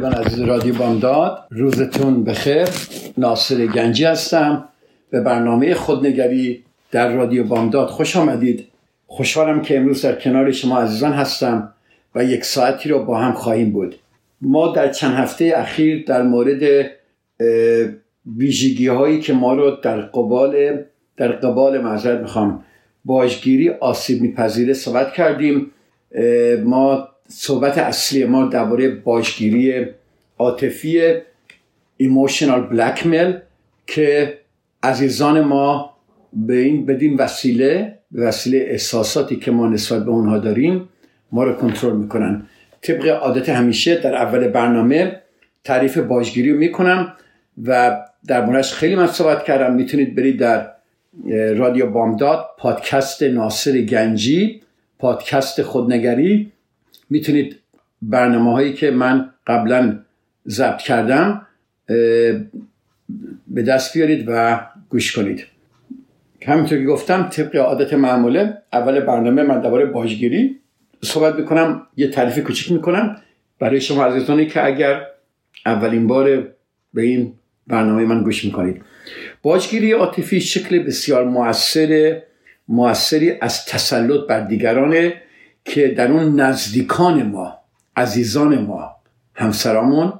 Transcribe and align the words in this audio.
شنوندگان 0.00 0.26
عزیز 0.26 0.40
رادیو 0.40 0.74
بامداد 0.74 1.38
روزتون 1.50 2.24
بخیر. 2.24 2.68
ناصر 3.18 3.66
گنجی 3.66 4.04
هستم. 4.04 4.68
به 5.10 5.20
برنامه 5.20 5.74
خودنگری 5.74 6.62
در 6.90 7.14
رادیو 7.14 7.44
بامداد 7.44 7.88
خوش 7.88 8.16
آمدید. 8.16 8.66
خوشحالم 9.06 9.62
که 9.62 9.76
امروز 9.76 10.02
در 10.02 10.14
کنار 10.14 10.52
شما 10.52 10.80
عزیزان 10.80 11.12
هستم 11.12 11.72
و 12.14 12.24
یک 12.24 12.44
ساعتی 12.44 12.88
رو 12.88 13.04
با 13.04 13.18
هم 13.18 13.32
خواهیم 13.32 13.70
بود. 13.72 13.94
ما 14.40 14.72
در 14.72 14.92
چند 14.92 15.14
هفته 15.14 15.52
اخیر 15.56 16.04
در 16.04 16.22
مورد 16.22 16.90
ویژگی 18.36 18.86
هایی 18.86 19.20
که 19.20 19.32
ما 19.32 19.54
رو 19.54 19.70
در 19.82 20.00
قبال 20.00 20.78
در 21.16 21.32
قبال 21.32 21.80
معذرت 21.80 22.20
می‌خوام 22.20 22.64
باجگیری 23.04 23.70
آسیب 23.70 24.22
میپذیره 24.22 24.72
صحبت 24.74 25.12
کردیم. 25.12 25.70
ما 26.64 27.08
صحبت 27.32 27.78
اصلی 27.78 28.24
ما 28.24 28.44
درباره 28.46 28.88
باشگیری 28.88 29.84
عاطفی 30.38 31.12
ایموشنال 31.96 32.60
بلکمیل 32.60 33.38
که 33.86 34.38
عزیزان 34.82 35.40
ما 35.40 35.96
به 36.32 36.56
این 36.56 36.86
بدین 36.86 37.16
وسیله 37.16 37.98
وسیله 38.12 38.58
احساساتی 38.58 39.36
که 39.36 39.50
ما 39.50 39.68
نسبت 39.68 40.04
به 40.04 40.10
اونها 40.10 40.38
داریم 40.38 40.88
ما 41.32 41.44
رو 41.44 41.52
کنترل 41.52 41.96
می‌کنن. 41.96 42.46
طبق 42.82 43.08
عادت 43.08 43.48
همیشه 43.48 43.96
در 43.96 44.14
اول 44.14 44.48
برنامه 44.48 45.20
تعریف 45.64 45.98
باجگیری 45.98 46.52
رو 46.52 46.58
می‌کنم 46.58 47.12
و 47.64 48.00
در 48.26 48.44
موردش 48.44 48.72
خیلی 48.72 48.94
من 48.94 49.06
صحبت 49.06 49.44
کردم. 49.44 49.74
می‌تونید 49.74 50.14
برید 50.14 50.38
در 50.38 50.70
رادیو 51.56 51.86
بامداد 51.86 52.46
پادکست 52.58 53.22
ناصر 53.22 53.80
گنجی 53.80 54.62
پادکست 54.98 55.62
خودنگری 55.62 56.52
می‌تونید 57.10 57.56
برنامه 58.02 58.52
هایی 58.52 58.72
که 58.72 58.90
من 58.90 59.30
قبلا 59.46 59.98
ضبط 60.48 60.78
کردم 60.82 61.46
به 63.46 63.62
دست 63.66 63.94
بیارید 63.96 64.24
و 64.26 64.60
گوش 64.88 65.16
کنید. 65.16 65.46
همینطور 66.46 66.78
که 66.78 66.84
گفتم 66.84 67.22
طبق 67.22 67.56
عادت 67.56 67.94
معموله 67.94 68.58
اول 68.72 69.00
برنامه 69.00 69.42
من 69.42 69.60
درباره 69.60 69.86
باجگیری 69.86 70.60
صحبت 71.02 71.34
می‌کنم 71.34 71.86
یه 71.96 72.08
تعریف 72.08 72.38
کوچیک 72.38 72.72
می‌کنم. 72.72 73.16
برای 73.58 73.80
شما 73.80 74.04
عزیزانی 74.04 74.46
که 74.46 74.66
اگر 74.66 75.06
اولین 75.66 76.06
بار 76.06 76.48
به 76.94 77.02
این 77.02 77.32
برنامه 77.66 78.04
من 78.04 78.22
گوش 78.22 78.44
می‌کنید. 78.44 78.82
باجگیری 79.42 79.92
عاطفی 79.92 80.40
شکل 80.40 80.78
بسیار 80.78 81.24
موثر 81.24 82.22
موثری 82.68 83.32
از 83.40 83.64
تسلط 83.66 84.26
بر 84.28 84.40
دیگرانه. 84.40 85.14
که 85.64 85.88
در 85.88 86.12
اون 86.12 86.40
نزدیکان 86.40 87.22
ما 87.22 87.58
عزیزان 87.96 88.58
ما 88.58 88.90
همسرامون 89.34 90.12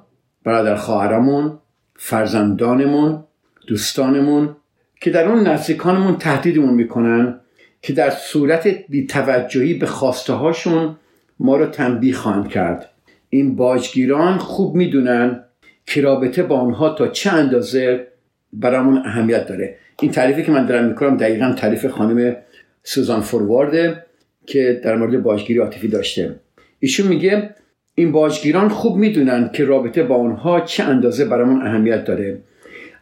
برادر 0.44 0.76
خواهرامون 0.76 1.58
فرزندانمون 1.96 3.24
دوستانمون 3.66 4.56
که 5.00 5.10
در 5.10 5.28
اون 5.28 5.46
نزدیکانمون 5.46 6.16
تهدیدمون 6.16 6.74
می‌کنن 6.74 7.40
که 7.82 7.92
در 7.92 8.10
صورت 8.10 8.66
بیتوجهی 8.88 9.74
به 9.74 9.86
خواسته 9.86 10.32
هاشون 10.32 10.96
ما 11.40 11.56
رو 11.56 11.66
تنبیه 11.66 12.14
خواهند 12.14 12.48
کرد. 12.48 12.90
این 13.28 13.56
باجگیران 13.56 14.38
خوب 14.38 14.74
می‌دونن 14.74 15.44
که 15.86 16.00
رابطه 16.00 16.42
با 16.42 16.60
آنها 16.60 16.94
تا 16.94 17.08
چه 17.08 17.32
اندازه 17.32 18.06
برامون 18.52 18.96
اهمیت 18.96 19.46
داره. 19.46 19.76
این 20.00 20.10
تعریفی 20.10 20.42
که 20.42 20.52
من 20.52 20.66
دارم 20.66 20.84
می‌کنم 20.84 21.16
دقیقا 21.16 21.52
تعریف 21.52 21.86
خانم 21.86 22.36
سوزان 22.82 23.20
فوروارده. 23.20 24.04
که 24.50 24.80
در 24.84 24.96
مورد 24.96 25.22
باجگیری 25.22 25.58
عاطفی 25.58 25.88
داشته. 25.88 26.34
ایشون 26.80 27.06
میگه 27.08 27.54
این 27.94 28.12
باجگیران 28.12 28.68
خوب 28.68 28.96
می‌دونن 28.96 29.50
که 29.52 29.64
رابطه 29.64 30.02
با 30.02 30.16
آنها 30.16 30.60
چه 30.60 30.84
اندازه 30.84 31.24
برامون 31.24 31.62
اهمیت 31.62 32.04
داره. 32.04 32.38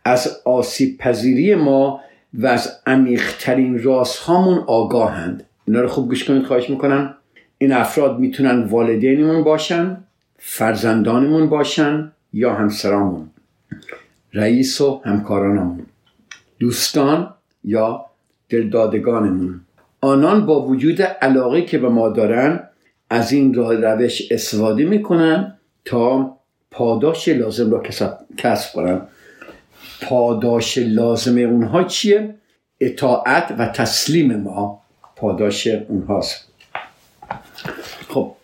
از 0.04 0.40
آسیب 0.44 0.98
پذیری 0.98 1.54
ما 1.54 2.00
و 2.34 2.46
از 2.46 2.80
عمیقترین 2.86 3.82
رازهامون 3.82 4.58
آگاهند. 4.58 5.44
اینا 5.66 5.80
رو 5.80 5.88
خوب 5.88 6.08
گوش 6.08 6.24
کنید 6.24 6.42
خواهش 6.42 6.70
می‌کنم. 6.70 7.14
این 7.58 7.72
افراد 7.72 8.18
می‌تونن 8.18 8.62
والدینمون 8.62 9.44
باشن 9.44 9.96
فرزندانمون 10.38 11.48
باشن 11.48 12.12
یا 12.32 12.54
همسرامون 12.54 13.30
رئیس 14.32 14.80
و 14.80 15.02
همکارانمون 15.04 15.86
دوستان 16.58 17.34
یا 17.64 18.04
دلدادگانمون. 18.48 19.60
آنان 20.00 20.46
با 20.46 20.62
وجود 20.62 21.02
علاقه 21.02 21.62
که 21.62 21.78
به 21.78 21.88
ما 21.88 22.08
دارن 22.08 22.68
از 23.10 23.32
این 23.32 23.54
راه 23.54 23.74
روش 23.74 24.32
استفاده 24.32 24.84
می‌کنن 24.84 25.58
تا 25.84 26.36
پاداش 26.70 27.28
لازم 27.28 27.70
را 27.70 27.82
کسب 28.36 28.72
کنن. 28.74 29.00
پاداش 30.02 30.78
لازم 30.78 31.38
اونها 31.38 31.84
چیه؟ 31.84 32.34
اطاعت 32.80 33.54
و 33.58 33.66
تسلیم 33.66 34.36
ما 34.36 34.80
پاداش 35.16 35.66
اونهاست. 35.66 36.48
خب 38.08 38.34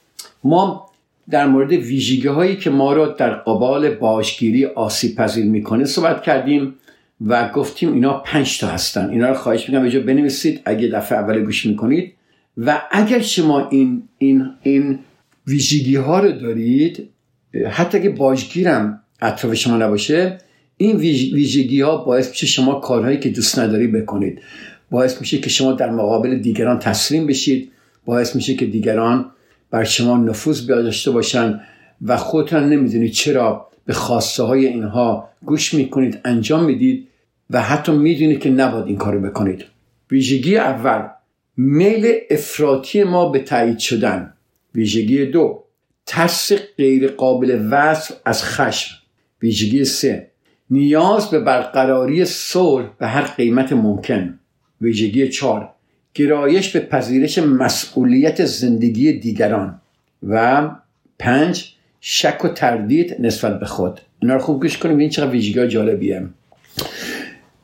ما 0.45 0.91
در 1.31 1.47
مورد 1.47 1.73
ویژگی 1.73 2.29
هایی 2.29 2.57
که 2.57 2.71
ما 2.71 2.93
را 2.93 3.07
در 3.07 3.31
قبال 3.31 3.95
باشگیری 3.95 4.67
آسیب 4.67 5.17
پذیر 5.17 5.45
می‌کنه 5.45 5.85
صحبت 5.85 6.23
کردیم. 6.23 6.75
و 7.21 7.49
گفتیم 7.49 7.93
اینا 7.93 8.13
پنج 8.19 8.59
تا 8.59 8.67
هستن. 8.67 9.11
اینا 9.11 9.29
رو 9.29 9.35
خواهش 9.35 9.69
می‌کنم 9.69 9.83
اینجا 9.83 10.01
بنویسید. 10.01 10.61
اگه 10.65 10.89
دفعه 10.89 11.19
اول 11.19 11.45
گوش 11.45 11.67
می‌کنید. 11.67 12.13
و 12.57 12.83
اگر 12.91 13.21
شما 13.21 13.69
این 13.69 14.03
این 14.19 14.51
این 14.63 14.99
ویژگی 15.47 15.97
ها 15.97 16.21
رو 16.21 16.33
دارید 16.33 17.09
حتی 17.71 17.99
اگه 17.99 18.11
باجگیرم 18.11 19.01
اطراف 19.23 19.55
شما 19.55 19.77
نباشه 19.77 20.39
این 20.77 20.97
ویژگی 20.97 21.81
ها 21.81 21.97
باعث 21.97 22.29
میشه 22.31 22.47
شما 22.47 22.75
کارهایی 22.75 23.19
که 23.19 23.29
دوست 23.29 23.59
نداری 23.59 23.87
بکنید. 23.87 24.41
باعث 24.91 25.21
میشه 25.21 25.39
که 25.39 25.51
شما 25.51 25.73
در 25.73 25.91
مقابل 25.91 26.39
دیگران 26.39 26.79
تسلیم 26.79 27.27
بشید. 27.27 27.73
باعث 28.05 28.37
میشه 28.37 28.55
که 28.55 28.67
دیگران 28.67 29.31
بر 29.71 29.85
شما 29.85 30.17
نفوذ 30.17 30.67
داشته 30.67 31.11
باشن 31.11 31.61
و 32.03 32.17
خودتان 32.17 32.69
نمی‌دونید 32.69 33.13
چرا 33.13 33.71
به 33.87 33.93
خواسته 33.93 34.43
های 34.43 34.67
اینها 34.67 35.29
گوش 35.45 35.75
می‌کنید 35.75 36.21
انجام 36.25 36.65
می‌دید 36.65 37.09
و 37.51 37.63
حتی 37.63 37.93
می‌دونید 37.93 38.41
که 38.41 38.51
نباید 38.51 38.87
این 38.87 38.97
کارو 38.97 39.21
بکنید. 39.21 39.65
ویژگی 40.11 40.57
اول 40.57 41.09
میل 41.57 42.15
افراطی 42.31 43.05
ما 43.05 43.29
به 43.29 43.39
تایید 43.39 43.79
شدن. 43.79 44.35
ویژگی 44.75 45.27
دو 45.27 45.65
ترس 46.07 46.53
غیر 46.77 47.09
قابل 47.09 47.69
وصف 47.71 48.15
از 48.25 48.45
خشم. 48.45 48.95
ویژگی 49.43 49.85
سه 49.85 50.31
نیاز 50.71 51.31
به 51.31 51.41
برقراری 51.41 52.25
صلح 52.25 52.87
به 52.99 53.07
هر 53.07 53.23
قیمت 53.23 53.73
ممکن. 53.73 54.39
ویژگی 54.81 55.29
چهار 55.29 55.71
گرایش 56.15 56.71
به 56.71 56.81
پذیرش 56.81 57.39
مسئولیت 57.39 58.45
زندگی 58.45 59.13
دیگران. 59.13 59.81
و 60.29 60.71
پنج 61.19 61.75
شک 62.07 62.45
و 62.45 62.49
تردید 62.49 63.17
نسبت 63.19 63.61
به 63.61 63.67
خود. 63.67 64.01
اینا 64.23 64.35
رو 64.35 64.41
خوب 64.41 64.63
گوش 64.63 64.79
کنیم 64.79 64.99
این 64.99 65.11
چقدر 65.11 65.31
ویژگی 65.31 65.69
جالبیه 65.69 66.27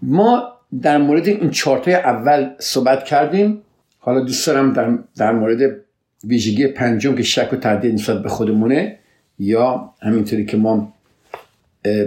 ما 0.03 0.53
در 0.83 0.99
مورد 0.99 1.27
این 1.27 1.51
چارتای 1.51 1.95
اول 1.95 2.51
صحبت 2.59 3.05
کردیم. 3.05 3.63
حالا 3.99 4.21
دوست 4.21 4.47
دارم 4.47 4.73
در, 4.73 4.99
در 5.17 5.33
مورد 5.33 5.77
ویژگی 6.25 6.67
پنجم 6.67 7.15
که 7.15 7.23
شک 7.23 7.53
و 7.53 7.57
تردید 7.57 7.95
نسبت 7.95 8.23
به 8.23 8.29
خودمونه 8.29 8.99
یا 9.39 9.95
همینطوری 10.03 10.47
که 10.47 10.57
ما 10.57 10.93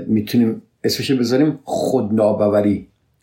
می‌تونیم 0.07 0.61
اسمش 0.83 1.11
بذاریم 1.11 1.59
خود 1.63 2.19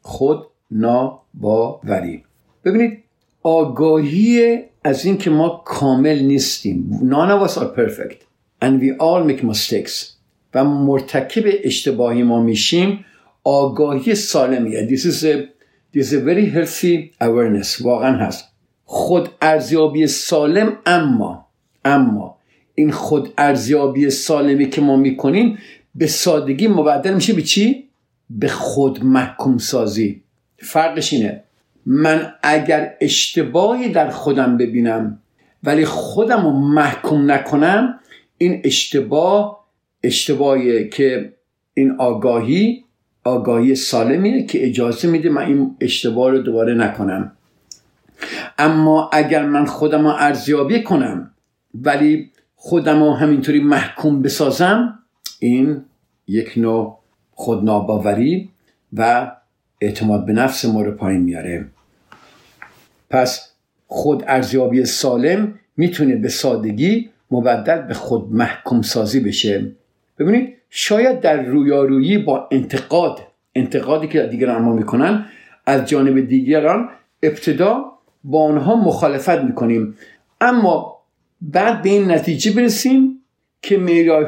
خود 0.03 0.47
ناباوری 0.71 2.25
ببینید 2.65 2.99
آگاهی 3.43 4.59
از 4.85 5.05
اینکه 5.05 5.31
ما 5.31 5.63
کامل 5.65 6.19
نیستیم. 6.19 7.01
None 7.11 7.49
are 7.49 7.79
perfect. 7.79 8.30
And 8.61 8.81
we 8.81 8.91
all 8.99 9.25
make 9.25 9.43
mistakes. 9.43 10.17
و 10.55 10.65
مرتکب 10.65 11.45
اشتباهی 11.65 12.23
ما 12.23 12.43
میشیم. 12.43 13.05
آگاهی 13.45 14.15
سالمیه 14.15 14.89
this 14.89 15.01
is 15.01 15.25
a, 15.25 15.49
this 15.97 16.03
is 16.03 16.13
a 16.13 16.21
very 16.21 16.47
healthy 16.55 17.25
awareness. 17.25 17.83
واقعا 17.83 18.17
هست. 18.17 18.45
خود 18.85 19.29
ارزیابی 19.43 20.07
سالم 20.07 20.77
اما 20.87 21.47
اما 21.85 22.37
این 22.75 22.91
خود 22.91 23.33
ارزیابی 23.39 24.11
سالمی 24.11 24.71
که 24.71 24.81
ما 24.81 24.97
می‌کنیم 24.97 25.59
به 25.95 26.07
سادگی 26.07 26.69
مبدل 26.69 27.15
میشه 27.15 27.33
به 27.33 27.43
چی؟ 27.43 27.89
به 28.31 28.49
خود 28.49 29.05
محکوم 29.05 29.59
سازی. 29.59 30.23
فرقش 30.59 31.13
اینه. 31.13 31.43
من 31.87 32.33
اگر 32.43 32.95
اشتباهی 33.01 33.89
در 33.89 34.11
خودم 34.11 34.57
ببینم 34.57 35.19
ولی 35.65 35.85
خودم 35.85 36.45
رو 36.45 36.51
محکوم 36.51 37.31
نکنم 37.31 38.01
این 38.43 38.61
اشتباه 38.65 39.65
اشتباهیه 40.03 40.89
که 40.89 41.33
این 41.75 41.91
آگاهی 41.91 42.85
آگاهی 43.25 43.75
سالمیه 43.75 44.47
که 44.47 44.67
اجازه 44.67 45.09
میده 45.09 45.29
من 45.29 45.43
این 45.43 45.77
اشتباه 45.81 46.31
رو 46.31 46.39
دوباره 46.39 46.75
نکنم. 46.75 47.33
اما 48.59 49.11
اگر 49.13 49.47
من 49.47 49.65
خودم 49.65 50.07
رو 50.07 50.15
ارزیابی 50.19 50.83
کنم 50.83 51.31
ولی 51.75 52.31
خودم 52.55 53.03
رو 53.03 53.15
همینطوری 53.15 53.61
محکوم 53.61 54.23
بسازم 54.23 54.99
این 55.39 55.85
یک 56.27 56.53
نوع 56.57 56.99
خودناباوری 57.33 58.51
و 58.93 59.33
اعتماد 59.81 60.27
به 60.27 60.33
نفس 60.33 60.65
ما 60.65 60.83
رو 60.83 60.93
پایین 60.93 61.23
میاره. 61.23 61.67
پس 63.11 63.51
خود 63.87 64.25
ارزیابی 64.27 64.85
سالم 64.85 65.59
می‌تونه 65.77 66.17
به 66.17 66.29
سادگی 66.29 67.11
مبدل 67.31 67.83
به 67.83 67.95
خود 67.95 68.33
محکوم 68.33 68.83
سازی 68.83 69.21
بشه. 69.21 69.73
ببینید 70.19 70.57
شاید 70.71 71.21
در 71.21 71.43
رویارویی 71.43 72.19
با 72.19 72.49
انتقاد 72.51 73.21
انتقادی 73.55 74.09
که 74.09 74.23
دیگران 74.23 74.63
ما 74.63 74.73
می‌کنن 74.73 75.27
از 75.67 75.89
جانب 75.89 76.21
دیگران 76.21 76.89
ابتدا 77.23 77.85
با 78.25 78.45
آنها 78.45 78.77
مخالفت 78.77 79.39
می‌کنیم. 79.39 79.95
اما 80.41 81.01
بعد 81.41 81.83
به 81.83 81.89
این 81.89 82.11
نتیجه 82.11 82.53
برسیم 82.53 83.21
که 83.63 83.79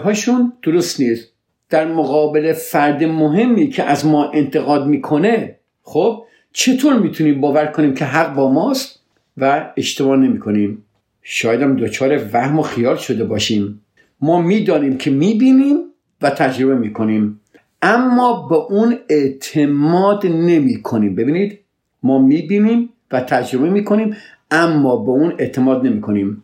هاشون 0.05 0.53
درست 0.63 1.01
نیست. 1.01 1.33
در 1.71 1.87
مقابل 1.87 2.53
فرد 2.53 3.05
مهمی 3.05 3.69
که 3.69 3.83
از 3.83 4.07
ما 4.07 4.31
انتقاد 4.31 4.87
می‌کنه 4.87 5.57
خب 5.83 6.25
چطور 6.53 6.99
می‌تونیم 6.99 7.41
باور 7.41 7.67
کنیم 7.67 7.95
که 7.95 8.05
حق 8.05 8.35
با 8.35 8.53
ماست 8.53 9.03
و 9.37 9.73
اشتباه 9.77 10.17
نمی 10.17 10.39
کنیم 10.39 10.85
شاید 11.23 11.63
هم 11.63 11.77
دچار 11.77 12.21
وهم 12.33 12.59
و 12.59 12.63
خیال 12.63 12.97
شده 12.97 13.25
باشیم. 13.25 13.81
ما 14.21 14.43
می‌دانیم 14.43 14.97
که 14.97 15.11
می‌بینیم 15.11 15.77
و 16.23 16.31
تجربه 16.31 16.75
می‌کنیم. 16.75 17.41
اما 17.83 18.49
به 18.49 18.57
اون 18.57 18.99
اعتماد 19.09 20.27
نمی 20.27 20.83
کنیم 20.83 21.15
ببینید 21.15 21.59
ما 22.03 22.19
می‌بینیم 22.19 22.89
و 23.13 23.21
تجربه 23.21 23.71
می‌کنیم 23.71 24.17
اما 24.51 24.97
به 24.97 25.11
اون 25.11 25.35
اعتماد 25.39 25.87
نمی 25.87 26.01
کنیم 26.01 26.43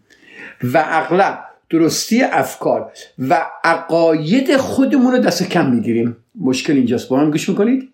و 0.63 0.85
اغلب 0.87 1.39
درستی 1.71 2.23
افکار 2.23 2.93
و 3.19 3.47
عقاید 3.65 4.57
خودمون 4.57 5.13
رو 5.13 5.19
دست 5.19 5.49
کم 5.49 5.71
می‌گیریم. 5.71 6.17
مشکل 6.41 6.73
اینجاست. 6.73 7.09
با 7.09 7.21
هم 7.21 7.31
گوش 7.31 7.49
می‌کنید؟ 7.49 7.89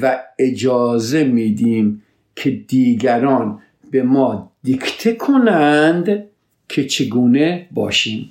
و 0.00 0.18
اجازه 0.38 1.24
میدیم 1.24 2.02
که 2.36 2.50
دیگران 2.50 3.58
به 3.90 4.02
ما 4.02 4.52
دیکته 4.62 5.12
کنند 5.12 6.24
که 6.68 6.84
چگونه 6.84 7.66
باشیم. 7.70 8.30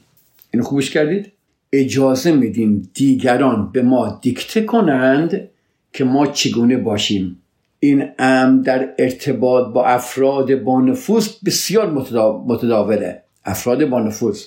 اینو 0.51 0.65
خوبش 0.65 0.91
کردید؟ 0.91 1.31
اجازه 1.73 2.31
میدیم 2.31 2.89
دیگران 2.93 3.71
به 3.71 3.81
ما 3.81 4.19
دیکته 4.21 4.61
کنند 4.61 5.49
که 5.93 6.03
ما 6.03 6.27
چگونه 6.27 6.77
باشیم. 6.77 7.41
این 7.79 8.09
ام 8.19 8.61
در 8.61 8.89
ارتباط 8.99 9.73
با 9.73 9.85
افراد 9.85 10.55
با 10.55 10.81
نفوذ 10.81 11.29
بسیار 11.45 11.91
متداوله. 12.47 13.21
افراد 13.45 13.89
با 13.89 13.99
نفوذ 13.99 14.43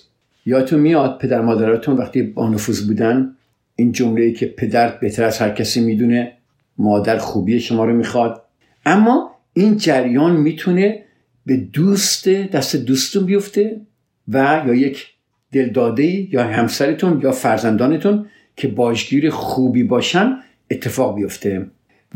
یادتون 0.47 0.81
میاد 0.81 1.19
پدر 1.19 1.41
مادراتون 1.41 1.97
وقتی 1.97 2.23
با 2.23 2.49
نفوذ 2.49 2.87
بودن؟ 2.87 3.35
این 3.77 3.93
جمله 3.93 4.33
که 4.33 4.47
پدر 4.47 4.89
بهتر 4.89 5.25
از 5.25 5.39
هر 5.39 5.51
کسی 5.51 5.81
می‌دونه 5.81 6.33
مادر 6.79 7.19
خوبی 7.19 7.61
شما 7.61 7.85
رو 7.85 7.97
می‌خواد. 7.97 8.43
اما 8.87 9.31
این 9.59 9.77
جریان 9.77 10.37
می‌تونه 10.37 11.05
به 11.47 11.57
دوست 11.57 12.29
دست 12.29 12.77
دوستون 12.77 13.25
بیفته 13.27 13.81
و 14.29 14.63
یا 14.67 14.75
یک 14.75 15.07
دلداده 15.53 16.35
یا 16.35 16.45
همسرتون 16.45 17.21
یا 17.23 17.33
فرزندانتون 17.33 18.27
که 18.57 18.69
باشگیر 18.69 19.31
خوبی 19.31 19.83
باشن 19.83 20.39
اتفاق 20.71 21.15
بیفته. 21.15 21.67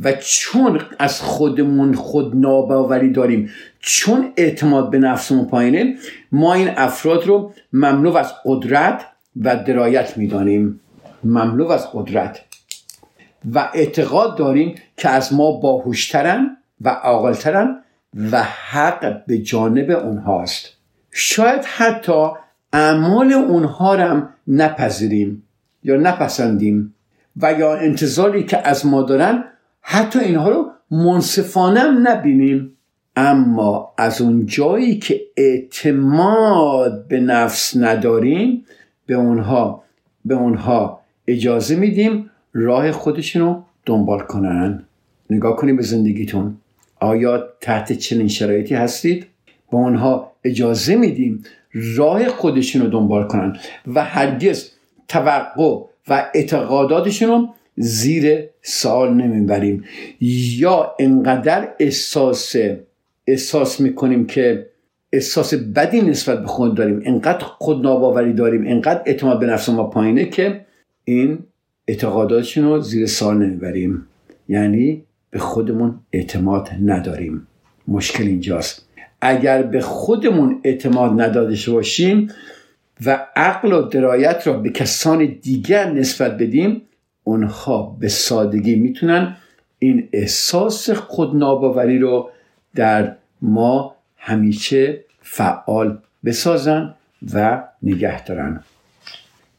و 0.02 0.12
چون 0.12 0.80
از 0.98 1.20
خودمون 1.20 1.94
خود 1.94 2.36
ناباوری 2.36 3.10
داریم 3.10 3.50
چون 3.80 4.32
اعتماد 4.36 4.90
به 4.90 4.98
نفسمون 4.98 5.46
پایینه 5.46 5.96
ما 6.32 6.54
این 6.54 6.68
افراد 6.68 7.26
رو 7.26 7.54
مملو 7.72 8.16
از 8.16 8.32
قدرت 8.44 9.06
و 9.36 9.56
درایت 9.56 10.16
می‌دانیم. 10.18 10.80
مملو 11.24 11.68
از 11.70 11.92
قدرت. 11.92 12.40
و 13.52 13.70
اعتقاد 13.74 14.38
داریم 14.38 14.74
که 14.96 15.08
از 15.08 15.32
ما 15.32 15.52
باهوشترن 15.52 16.56
و 16.84 16.88
عاقلترن 16.88 17.82
و 18.32 18.42
حق 18.42 19.26
به 19.26 19.38
جانب 19.38 19.90
اونهاست. 19.90 20.68
شاید 21.10 21.64
حتی 21.64 22.28
اعمال 22.72 23.32
اونها 23.32 23.96
هم 23.96 24.28
نپذیریم 24.48 25.42
یا 25.84 25.96
نپسندیم 25.96 26.94
و 27.36 27.52
یا 27.52 27.76
انتظاری 27.76 28.44
که 28.44 28.68
از 28.68 28.86
ما 28.86 29.02
دارن 29.02 29.44
حتی 29.80 30.18
اینها 30.18 30.48
رو 30.48 30.70
منصفانه 30.90 31.90
نبینیم. 31.90 32.76
اما 33.16 33.94
از 33.98 34.20
اون 34.20 34.46
جایی 34.46 34.98
که 34.98 35.20
اعتماد 35.36 37.08
به 37.08 37.20
نفس 37.20 37.76
نداریم 37.76 38.64
به 39.06 39.14
اونها 39.14 39.82
به 40.24 40.34
اونها 40.34 41.00
اجازه 41.26 41.76
میدیم 41.76 42.30
راه 42.52 42.92
خودشون 42.92 43.42
رو 43.42 43.64
دنبال 43.86 44.20
کنن. 44.20 44.84
نگاه 45.30 45.56
کنیم 45.56 45.76
به 45.76 45.82
زندگیتون. 45.82 46.56
آیا 47.02 47.48
تحت 47.60 47.92
چنین 47.92 48.28
شرایطی 48.28 48.74
هستید؟ 48.74 49.26
به 49.70 49.76
اونها 49.76 50.32
اجازه 50.44 50.96
میدیم 50.96 51.44
راه 51.96 52.28
خودشون 52.28 52.82
رو 52.82 52.88
دنبال 52.88 53.26
کنن 53.26 53.56
و 53.94 54.04
هرگز 54.04 54.70
توقع 55.08 55.84
و 56.08 56.30
اعتقاداتشون 56.34 57.28
رو 57.28 57.48
زیر 57.76 58.38
سال 58.62 59.14
نمی‌بریم. 59.14 59.84
یا 60.20 60.94
انقدر 60.98 61.68
احساس 61.78 62.56
احساس 63.26 63.80
می‌کنیم 63.80 64.26
که 64.26 64.66
احساس 65.12 65.54
بدی 65.54 66.00
نسبت 66.00 66.40
به 66.40 66.46
خود 66.46 66.74
داریم 66.74 67.02
انقدر 67.04 67.44
خود 67.44 67.82
ناباوری 67.82 68.32
داریم 68.32 68.66
انقدر 68.66 69.02
اعتماد 69.06 69.40
به 69.40 69.46
نفس 69.46 69.68
ما 69.68 69.84
پایینه 69.84 70.24
که 70.24 70.66
این 71.04 71.38
اعتقاداتشون 71.88 72.64
رو 72.64 72.80
زیر 72.80 73.06
سال 73.06 73.38
نمی‌بریم. 73.38 74.06
یعنی 74.48 75.04
به 75.32 75.38
خودمون 75.38 76.00
اعتماد 76.12 76.68
نداریم. 76.84 77.46
مشکل 77.88 78.24
اینجاست. 78.24 78.88
اگر 79.20 79.62
به 79.62 79.80
خودمون 79.80 80.60
اعتماد 80.64 81.20
نداشته 81.20 81.72
باشیم 81.72 82.28
و 83.06 83.26
عقل 83.36 83.72
و 83.72 83.82
درایت 83.82 84.46
را 84.46 84.52
به 84.52 84.70
کسان 84.70 85.38
دیگر 85.42 85.92
نسبت 85.92 86.38
بدیم 86.38 86.82
اونها 87.24 87.96
به 88.00 88.08
سادگی 88.08 88.74
می‌تونن 88.74 89.36
این 89.78 90.08
احساس 90.12 90.90
خودناباوری 90.90 91.98
رو 91.98 92.30
در 92.74 93.16
ما 93.42 93.96
همیشه 94.16 95.04
فعال 95.20 95.98
بسازن 96.24 96.94
و 97.34 97.62
نگه 97.82 98.24
دارن. 98.24 98.64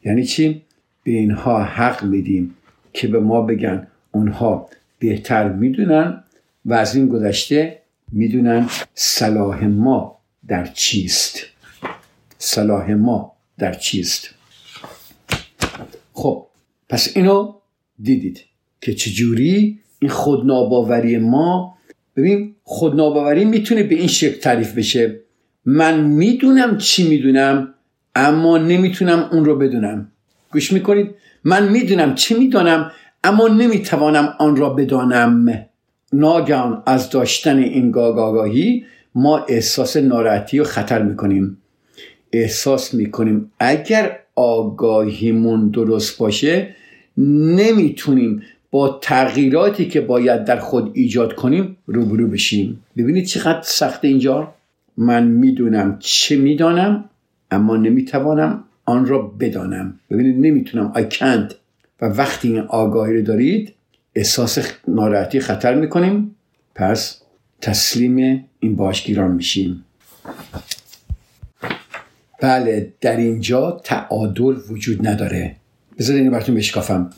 یعنی 0.05 0.23
چی؟ 0.23 0.61
به 1.03 1.11
اینها 1.11 1.63
حق 1.63 2.03
میدیم 2.03 2.55
که 2.93 3.07
به 3.07 3.19
ما 3.19 3.41
بگن 3.41 3.87
اونها 4.11 4.69
بهتر 5.03 5.49
می‌دونن 5.49 6.23
و 6.65 6.73
از 6.73 6.95
این 6.95 7.07
گذشته 7.07 7.81
می‌دونن 8.11 8.69
صلاح 8.93 9.65
ما 9.65 10.19
در 10.47 10.65
چیست. 10.65 11.39
صلاح 12.37 12.93
ما 12.93 13.33
در 13.57 13.73
چیست. 13.73 14.29
خب 16.13 16.47
پس 16.89 17.17
اینو 17.17 17.53
دیدید 18.01 18.41
که 18.81 18.93
چجوری 18.93 19.79
این 19.99 20.11
خودناباوری 20.11 21.17
ما 21.17 21.77
ببین 22.15 22.55
خودناباوری 22.63 23.45
می‌تونه 23.45 23.83
به 23.83 23.95
این 23.95 24.07
شکل 24.07 24.39
تعریف 24.39 24.77
بشه. 24.77 25.19
من 25.65 25.99
می‌دونم 26.01 26.77
چی 26.77 27.09
می‌دونم 27.09 27.73
اما 28.15 28.57
نمی‌تونم 28.57 29.29
اون 29.31 29.45
رو 29.45 29.57
بدونم. 29.57 30.11
گوش 30.51 30.73
می‌کنید؟ 30.73 31.15
من 31.43 31.69
می‌دونم 31.69 32.15
چی 32.15 32.33
می‌دانم 32.33 32.91
اما 33.23 33.47
نمی‌توانم 33.47 34.33
آن 34.39 34.55
را 34.55 34.69
بدانم. 34.69 35.65
ناگهان 36.13 36.83
از 36.85 37.09
داشتن 37.09 37.57
این 37.57 37.91
گاگاگاهی 37.91 38.85
ما 39.15 39.37
احساس 39.37 39.97
ناراحتی 39.97 40.59
و 40.59 40.63
خطر 40.63 41.01
می‌کنیم. 41.01 41.57
احساس 42.33 42.93
می‌کنیم 42.93 43.51
اگر 43.59 44.19
آگاهیمون 44.35 45.69
درست 45.69 46.17
باشه 46.17 46.75
نمی‌تونیم 47.17 48.41
با 48.71 48.99
تغییراتی 49.01 49.87
که 49.87 50.01
باید 50.01 50.45
در 50.45 50.59
خود 50.59 50.91
ایجاد 50.93 51.35
کنیم 51.35 51.77
روبرو 51.85 52.27
بشیم. 52.27 52.83
ببینید 52.97 53.25
چقدر 53.25 53.61
سخت 53.63 54.05
اینجا. 54.05 54.53
من 54.97 55.27
می‌دونم 55.27 55.97
چه 55.99 56.35
می‌دانم 56.35 57.09
اما 57.51 57.77
نمی‌توانم 57.77 58.63
آن 58.85 59.05
را 59.05 59.21
بدانم. 59.21 59.99
ببینید 60.09 60.45
نمی‌تونم. 60.45 60.93
I 60.95 61.13
can't. 61.13 61.62
و 62.03 62.05
وقتی 62.05 62.47
این 62.47 62.59
آگاهی 62.59 63.13
رو 63.13 63.21
دارید 63.21 63.73
احساس 64.15 64.59
ناراحتی 64.87 65.39
خطر 65.39 65.75
می‌کنیم. 65.75 66.35
پس 66.75 67.21
تسلیم 67.61 68.45
این 68.59 68.75
باشگیران 68.75 69.31
میشیم. 69.31 69.85
بله 72.41 72.93
در 73.01 73.17
اینجا 73.17 73.81
تعادل 73.83 74.55
وجود 74.69 75.07
نداره. 75.07 75.55
بذارید 75.99 76.21
اینو 76.21 76.31
براتون 76.31 76.55
بشکافم. 76.55 77.09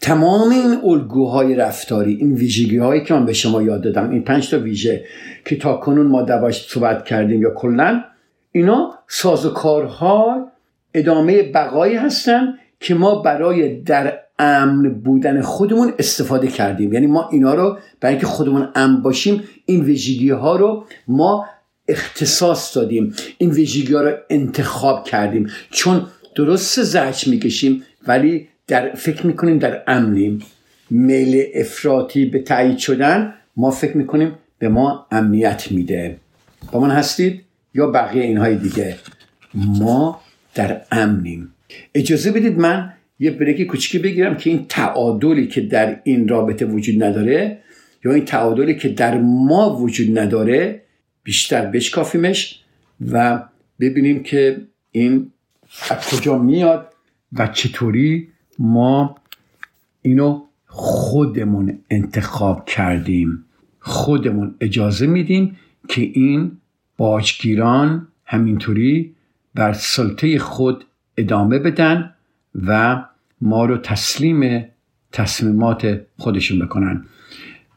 تمام 0.00 0.50
این 0.50 0.80
الگوهای 0.84 1.54
رفتاری 1.54 2.14
این 2.14 2.34
ویژگی 2.34 2.76
هایی 2.76 3.04
که 3.04 3.14
من 3.14 3.26
به 3.26 3.32
شما 3.32 3.62
یاد 3.62 3.82
دادم 3.82 4.10
این 4.10 4.22
پنج 4.22 4.50
تا 4.50 4.58
ویژه 4.58 5.04
که 5.44 5.56
تا 5.56 5.76
کنون 5.76 6.06
ما 6.06 6.22
دواش 6.22 6.66
صحبت 6.68 7.04
کردیم 7.04 7.42
یا 7.42 7.50
کلا 7.50 8.04
اینا 8.52 8.94
سازوکارها 9.08 10.48
ادامه 10.94 11.42
بقایی 11.42 11.96
هستن 11.96 12.54
که 12.80 12.94
ما 12.94 13.22
برای 13.22 13.80
در 13.82 14.18
امن 14.38 14.94
بودن 14.94 15.42
خودمون 15.42 15.92
استفاده 15.98 16.48
کردیم. 16.48 16.92
یعنی 16.92 17.06
ما 17.06 17.28
اینا 17.32 17.54
رو 17.54 17.78
برای 18.00 18.14
اینکه 18.14 18.26
خودمون 18.26 18.68
امن 18.74 19.02
باشیم 19.02 19.42
این 19.66 19.80
ویژگی 19.80 20.30
ها 20.30 20.56
رو 20.56 20.86
ما 21.08 21.46
اختصاص 21.88 22.76
دادیم. 22.76 23.14
این 23.38 23.50
ویژگی 23.50 23.94
ها 23.94 24.00
رو 24.00 24.16
انتخاب 24.30 25.04
کردیم. 25.04 25.50
چون 25.70 26.06
درست 26.34 26.82
زرچ 26.82 27.28
می‌کشیم 27.28 27.82
ولی 28.06 28.48
در 28.66 28.94
فکر 28.94 29.26
می‌کنیم 29.26 29.58
در 29.58 29.82
امنیم. 29.86 30.42
میل 30.90 31.44
افراطی 31.54 32.26
به 32.26 32.38
تایید 32.42 32.78
شدن 32.78 33.34
ما 33.56 33.70
فکر 33.70 33.96
می‌کنیم 33.96 34.32
به 34.58 34.68
ما 34.68 35.06
امنیت 35.10 35.72
میده. 35.72 36.16
با 36.72 36.80
من 36.80 36.90
هستید 36.90 37.42
یا 37.74 37.86
بقیه 37.86 38.22
اینهای 38.22 38.56
دیگه؟ 38.56 38.96
ما 39.54 40.20
در 40.54 40.80
امنیم. 40.90 41.54
اجازه 41.94 42.32
بدید 42.32 42.58
من 42.58 42.92
یه 43.18 43.30
بریک 43.30 43.66
کوچیکی 43.66 43.98
بگیرم 43.98 44.36
که 44.36 44.50
این 44.50 44.66
تعادلی 44.68 45.46
که 45.46 45.60
در 45.60 46.00
این 46.04 46.28
رابطه 46.28 46.64
وجود 46.64 47.04
نداره 47.04 47.58
یا 48.04 48.12
این 48.12 48.24
تعادلی 48.24 48.74
که 48.74 48.88
در 48.88 49.18
ما 49.20 49.76
وجود 49.76 50.18
نداره 50.18 50.82
بیشتر 51.22 51.66
بشکافیمش 51.66 52.60
و 53.12 53.42
ببینیم 53.80 54.22
که 54.22 54.60
این 54.90 55.32
از 55.90 56.08
کجا 56.10 56.38
میاد 56.38 56.94
و 57.32 57.46
چطوری 57.46 58.28
ما 58.58 59.16
اینو 60.02 60.42
خودمون 60.66 61.78
انتخاب 61.90 62.64
کردیم. 62.64 63.44
خودمون 63.80 64.54
اجازه 64.60 65.06
میدیم 65.06 65.56
که 65.88 66.00
این 66.00 66.52
باجگیران 66.96 68.08
همینطوری 68.24 69.14
بر 69.54 69.72
سلطه 69.72 70.38
خود 70.38 70.84
ادامه 71.16 71.58
بدن 71.58 72.14
و 72.66 73.02
ما 73.40 73.64
رو 73.64 73.76
تسلیم 73.76 74.64
تصمیمات 75.12 76.00
خودشون 76.18 76.58
بکنن. 76.58 77.04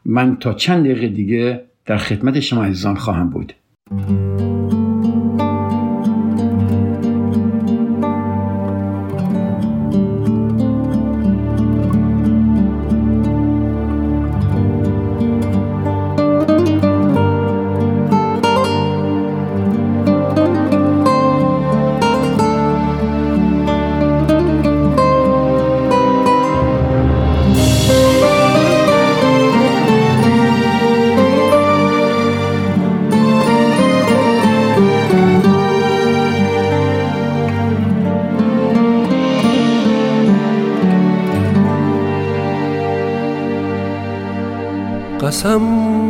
من 0.04 0.36
تا 0.36 0.52
چند 0.52 0.84
دقیقه 0.84 1.08
دیگه 1.08 1.64
در 1.86 1.96
خدمت 1.96 2.40
شما 2.40 2.64
عزیزان 2.64 2.94
خواهم 2.94 3.30
بود. 3.30 3.52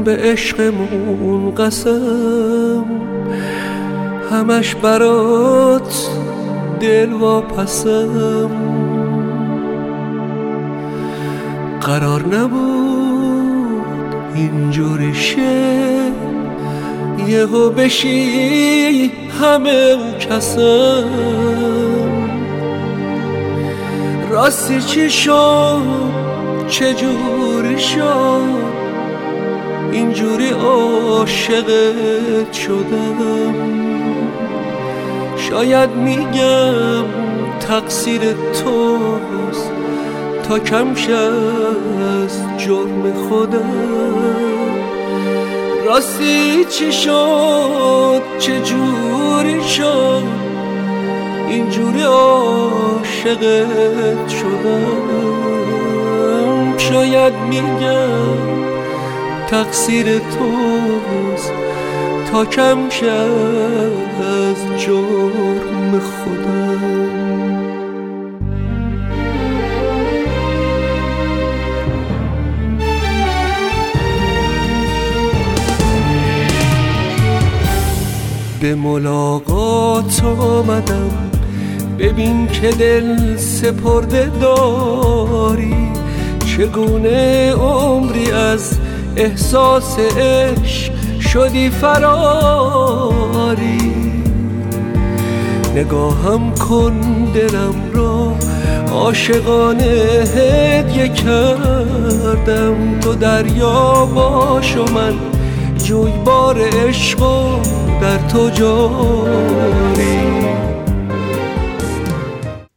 به 0.05 0.17
عشقمون 0.17 1.55
قسم. 1.55 2.85
همش 4.31 4.75
برات 4.75 6.09
دل 6.81 7.13
واپسم. 7.13 8.51
قرار 11.81 12.27
نبود 12.37 13.85
اینجوری 14.35 15.15
شه 15.15 16.13
یهو 17.29 17.71
بشی 17.71 19.13
همه 19.41 19.97
کسم. 20.21 21.05
راستی 24.31 24.81
چی 24.81 25.11
شد؟ 25.11 25.83
چجوری 26.69 27.79
شد؟ 27.79 28.64
اینجوری 29.95 30.51
عاشقت 30.51 32.53
شدم. 32.53 33.55
شاید 35.37 35.91
میگم 35.91 37.05
تقصیر 37.61 38.21
توست 38.23 39.71
تا 40.49 40.59
کمش 40.59 41.09
از 41.09 42.41
جرم 42.59 43.13
خودم. 43.29 44.65
راستی 45.87 46.65
چی 46.65 46.93
شد؟ 46.93 48.23
چه 48.39 48.61
جوری 48.61 49.63
شد؟ 49.63 50.23
اینجوری 51.49 52.03
عاشقت 52.03 53.39
شدم. 54.29 55.25
شاید 56.79 57.35
میگم 57.51 58.74
تقصیر 59.49 60.19
توست 60.19 61.53
تا 62.33 62.45
کم 62.45 62.79
از 64.21 64.83
جرم 64.87 66.01
خودم. 66.01 67.05
به 78.61 78.75
ملاقات 78.75 80.25
آمدم. 80.25 81.11
ببین 81.99 82.47
که 82.47 82.71
دل 82.71 83.37
سپرده 83.37 84.31
داری. 84.41 85.93
چگونه 86.57 87.53
عمری 87.53 88.31
از 88.31 88.79
احساس 89.17 89.99
عشق 89.99 90.93
شدی 91.21 91.71
فراری. 91.71 93.15
نگاهم 95.77 96.55
کن 96.55 97.01
دلم 97.35 97.75
را 97.93 98.35
عاشقانه 98.93 100.25
هدیه 100.37 101.09
کردم 101.09 103.01
تو 103.01 103.15
دریا 103.15 104.07
باش 104.15 104.77
و 104.77 104.85
من 104.95 105.15
جویبار 105.77 106.57
عشق 106.61 107.23
و 107.23 107.61
در 108.01 108.19
تو 108.19 108.51
جاری. 108.51 110.19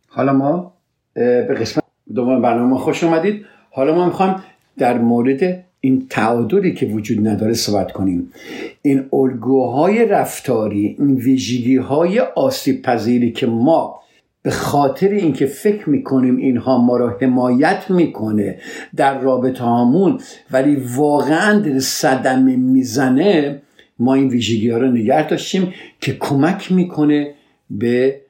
حالا 0.10 0.34
ما 0.34 0.74
به 1.14 1.56
قسمت 1.60 1.84
دوم 2.16 2.42
برنامه 2.42 2.78
خوش 2.78 3.04
اومدید. 3.04 3.46
حالا 3.72 3.96
ما 3.96 4.06
می‌خوایم 4.06 4.36
در 4.78 4.98
مورد 4.98 5.67
این 5.82 6.08
تعادلی 6.10 6.74
که 6.74 6.86
وجود 6.86 7.28
نداره 7.28 7.54
صحبت 7.54 7.92
کنیم. 7.92 8.32
این 8.82 9.04
الگوهای 9.14 10.06
رفتاری 10.06 10.96
این 11.00 11.16
ویژگی 11.16 11.78
های 11.78 12.20
آسیب 12.20 12.82
پذیری 12.82 13.32
که 13.32 13.48
ما 13.48 14.02
به 14.42 14.52
خاطر 14.52 15.08
اینکه 15.08 15.46
فکر 15.46 15.90
می‌کنیم 15.90 16.38
اینها 16.38 16.78
ما 16.78 16.98
را 16.98 17.18
حمایت 17.22 17.86
می‌کنه 17.90 18.60
در 18.96 19.20
رابطه 19.20 19.64
هامون 19.64 20.20
ولی 20.52 20.76
واقعا 20.96 21.60
در 21.60 21.80
صدمه 21.80 22.56
می‌زنه 22.56 23.62
ما 24.00 24.14
این 24.14 24.28
ویژگی 24.28 24.70
ها 24.70 24.78
رو 24.78 24.92
نگه 24.92 25.28
داشتیم 25.28 25.74
که 26.02 26.18
کمک 26.20 26.72
می‌کنه 26.72 27.34
به 27.70 28.22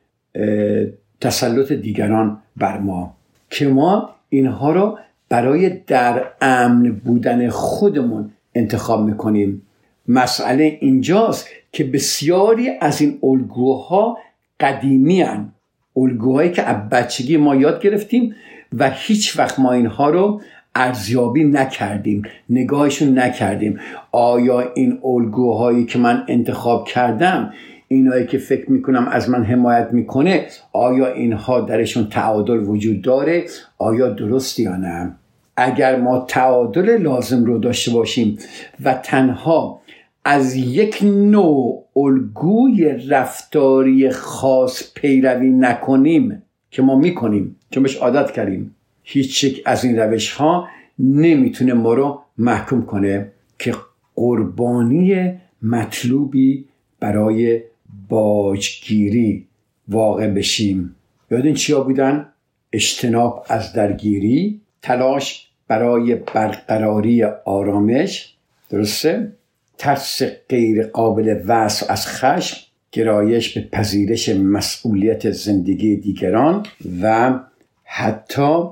تسلط 1.22 1.72
دیگران 1.72 2.38
بر 2.58 2.78
ما. 2.78 3.14
که 3.50 3.68
ما 3.68 4.10
اینها 4.30 4.72
رو 4.72 4.98
برای 5.30 5.70
در 5.70 6.24
امن 6.42 6.92
بودن 6.92 7.50
خودمون 7.50 8.32
انتخاب 8.56 9.06
می‌کنیم 9.06 9.62
مسئله 10.08 10.78
اینجاست 10.82 11.48
که 11.72 11.84
بسیاری 11.84 12.70
از 12.82 13.02
این 13.02 13.20
الگوها 13.24 14.18
قدیمی 14.60 15.22
هن. 15.22 15.54
الگوهایی 15.98 16.52
که 16.52 16.64
از 16.64 16.90
بچگی 16.90 17.38
ما 17.38 17.56
یاد 17.56 17.82
گرفتیم 17.82 18.36
و 18.78 18.90
هیچ 18.90 19.40
وقت 19.40 19.60
ما 19.60 19.72
اینها 19.72 20.10
رو 20.10 20.42
ارزیابی 20.76 21.44
نکردیم 21.44 22.24
نگاهشون 22.50 23.20
نکردیم 23.20 23.80
آیا 24.12 24.74
این 24.74 25.00
الگوهایی 25.04 25.86
که 25.86 26.00
من 26.00 26.24
انتخاب 26.28 26.88
کردم 26.88 27.54
اینایی 27.88 28.26
که 28.26 28.38
فکر 28.38 28.72
می‌کنم 28.72 29.08
از 29.12 29.30
من 29.30 29.44
حمایت 29.44 29.90
می‌کنه 29.92 30.46
آیا 30.74 31.14
اینها 31.14 31.62
درشون 31.62 32.08
تعادل 32.10 32.60
وجود 32.60 33.02
داره؟ 33.02 33.46
آیا 33.78 34.10
درست 34.10 34.60
یا 34.60 34.76
نه؟ 34.76 35.16
اگر 35.58 36.00
ما 36.02 36.26
تعادل 36.28 36.98
لازم 37.02 37.46
رو 37.46 37.58
داشته 37.58 37.92
باشیم 37.92 38.38
و 38.84 38.94
تنها 38.94 39.82
از 40.26 40.56
یک 40.56 41.00
نوع 41.04 41.86
الگوی 41.96 42.86
رفتاری 43.10 44.10
خاص 44.10 44.94
پیروی 44.94 45.50
نکنیم 45.50 46.42
که 46.72 46.82
ما 46.82 46.96
می‌کنیم 46.96 47.56
چون 47.72 47.84
بهش 47.84 47.96
عادت 47.96 48.32
کردیم 48.32 48.76
هیچ 49.04 49.44
یک 49.44 49.62
از 49.66 49.84
این 49.86 50.00
روش 50.00 50.32
ها 50.32 50.68
نمی‌تونه 51.00 51.74
ما 51.74 51.94
رو 51.94 52.22
محکوم 52.38 52.86
کنه 52.86 53.32
که 53.60 53.76
قربانی 54.16 55.34
مطلوبی 55.62 56.66
برای 57.00 57.62
باجگیری 58.10 59.48
واقع 59.88 60.28
بشیم 60.28 60.96
یاد 61.32 61.54
چیا 61.54 61.82
بودن؟ 61.82 62.26
اجتناب 62.74 63.46
از 63.50 63.74
درگیری 63.74 64.62
تلاش 64.82 65.48
برای 65.68 66.16
برقراری 66.16 67.24
آرامش 67.24 68.36
درسته؟ 68.70 69.32
ترس 69.78 70.22
غیر 70.50 70.88
قابل 70.88 71.42
وصف 71.48 71.90
از 71.90 72.08
خشم 72.08 72.58
گرایش 72.92 73.58
به 73.58 73.62
پذیرش 73.72 74.30
مسئولیت 74.30 75.32
زندگی 75.32 75.96
دیگران 75.96 76.66
و 77.02 77.40
حتی 77.84 78.64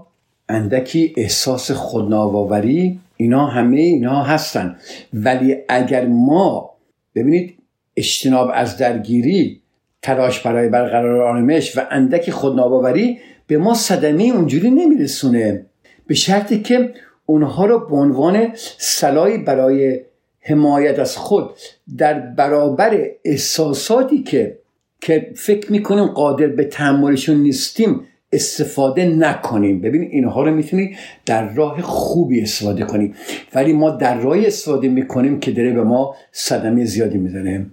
اندکی 0.50 1.14
احساس 1.18 1.72
خودناوری 1.72 3.00
اینا 3.18 3.48
همه 3.48 3.78
اینا 3.78 4.24
هستن 4.24 4.76
ولی 5.14 5.56
اگر 5.70 6.06
ما 6.06 6.70
ببینید 7.16 7.58
اجتناب 7.98 8.52
از 8.54 8.78
درگیری 8.78 9.62
تلاش 10.02 10.40
برای 10.40 10.70
برقرار 10.70 11.22
آرامش 11.22 11.78
و 11.78 11.82
اندکی 11.92 12.32
خودناباوری 12.32 13.20
به 13.48 13.58
ما 13.58 13.74
صدمه 13.74 14.24
اونجوری 14.24 14.72
نمیرسونه. 14.72 15.66
به 16.08 16.16
شرطی 16.16 16.62
که 16.62 16.94
اونها 17.26 17.66
رو 17.66 17.80
به 17.80 17.96
عنوان 17.96 18.52
سلایی 18.78 19.38
برای 19.38 20.00
حمایت 20.40 21.00
از 21.00 21.18
خود 21.18 21.50
در 21.98 22.20
برابر 22.20 23.08
احساساتی 23.26 24.24
که 24.24 24.60
که 25.02 25.32
فکر 25.36 25.72
می‌کنیم 25.72 26.06
قادر 26.06 26.48
به 26.48 26.64
تحملشون 26.64 27.38
نیستیم 27.38 28.02
استفاده 28.32 29.06
نکنیم. 29.06 29.82
ببین 29.82 30.02
اینها 30.02 30.44
رو 30.44 30.52
می‌تونی 30.52 30.96
در 31.26 31.54
راه 31.54 31.82
خوبی 31.82 32.42
استفاده 32.42 32.84
کنی. 32.84 33.14
ولی 33.56 33.74
ما 33.74 33.90
در 33.90 34.20
راه 34.22 34.38
استفاده 34.40 34.88
می‌کنیم 34.88 35.40
که 35.40 35.52
داره 35.52 35.72
به 35.72 35.84
ما 35.84 36.16
صدمه 36.32 36.86
زیادی 36.86 37.18
می‌زنه. 37.18 37.66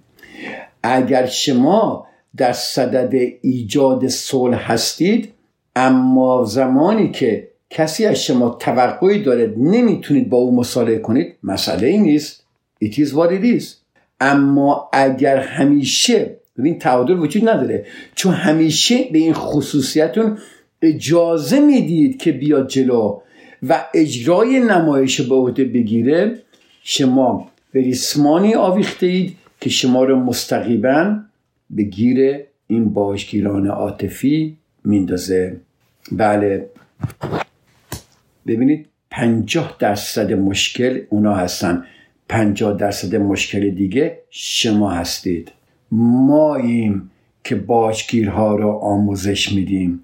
اگر 0.82 1.26
شما 1.26 2.06
در 2.36 2.52
صدد 2.52 3.14
ایجاد 3.42 4.08
صلح 4.08 4.72
هستید 4.72 5.32
اما 5.76 6.44
زمانی 6.44 7.10
که 7.10 7.48
کسی 7.70 8.06
از 8.06 8.24
شما 8.24 8.50
توقعی 8.50 9.22
داره 9.22 9.54
نمی‌تونید 9.56 10.28
با 10.28 10.36
او 10.36 10.56
مصالحه 10.56 10.98
کنید 10.98 11.34
مسئله 11.42 11.86
ای 11.86 11.98
نیست. 11.98 12.44
It 12.84 12.92
is 12.94 13.08
what 13.08 13.30
it 13.30 13.60
is. 13.60 13.64
اما 14.20 14.90
اگر 14.92 15.36
همیشه 15.38 16.36
ببین 16.58 16.78
تعادل 16.78 17.18
وجود 17.18 17.48
نداره 17.48 17.86
چون 18.14 18.32
همیشه 18.32 18.96
به 19.12 19.18
این 19.18 19.32
خصوصیتون 19.32 20.38
اجازه 20.82 21.60
می‌دید 21.60 22.18
که 22.18 22.32
بیاد 22.32 22.68
جلو 22.68 23.20
و 23.68 23.84
اجرای 23.94 24.60
نمایش 24.60 25.20
به 25.20 25.34
عهده 25.34 25.64
بگیره 25.64 26.38
شما 26.82 27.50
به 27.72 27.80
ریسمانی 27.80 28.54
آویخته 28.54 29.06
اید 29.06 29.36
که 29.62 29.70
شما 29.70 30.04
رو 30.04 30.16
مستقیما 30.16 31.16
به 31.70 31.82
گیر 31.82 32.40
این 32.66 32.92
باشگیران 32.92 33.66
عاطفی 33.66 34.56
میندازه. 34.84 35.60
بله. 36.12 36.68
ببینید 38.46 38.86
پنجاه 39.10 39.76
درصد 39.78 40.32
مشکل 40.32 41.00
اونا 41.10 41.34
هستن. 41.34 41.84
پنجاه 42.28 42.76
درصد 42.76 43.16
مشکل 43.16 43.70
دیگه 43.70 44.18
شما 44.30 44.90
هستید. 44.90 45.52
ماییم 45.90 47.10
که 47.44 47.54
باجگیرها 47.54 48.56
رو 48.56 48.70
آموزش 48.70 49.52
میدیم. 49.52 50.00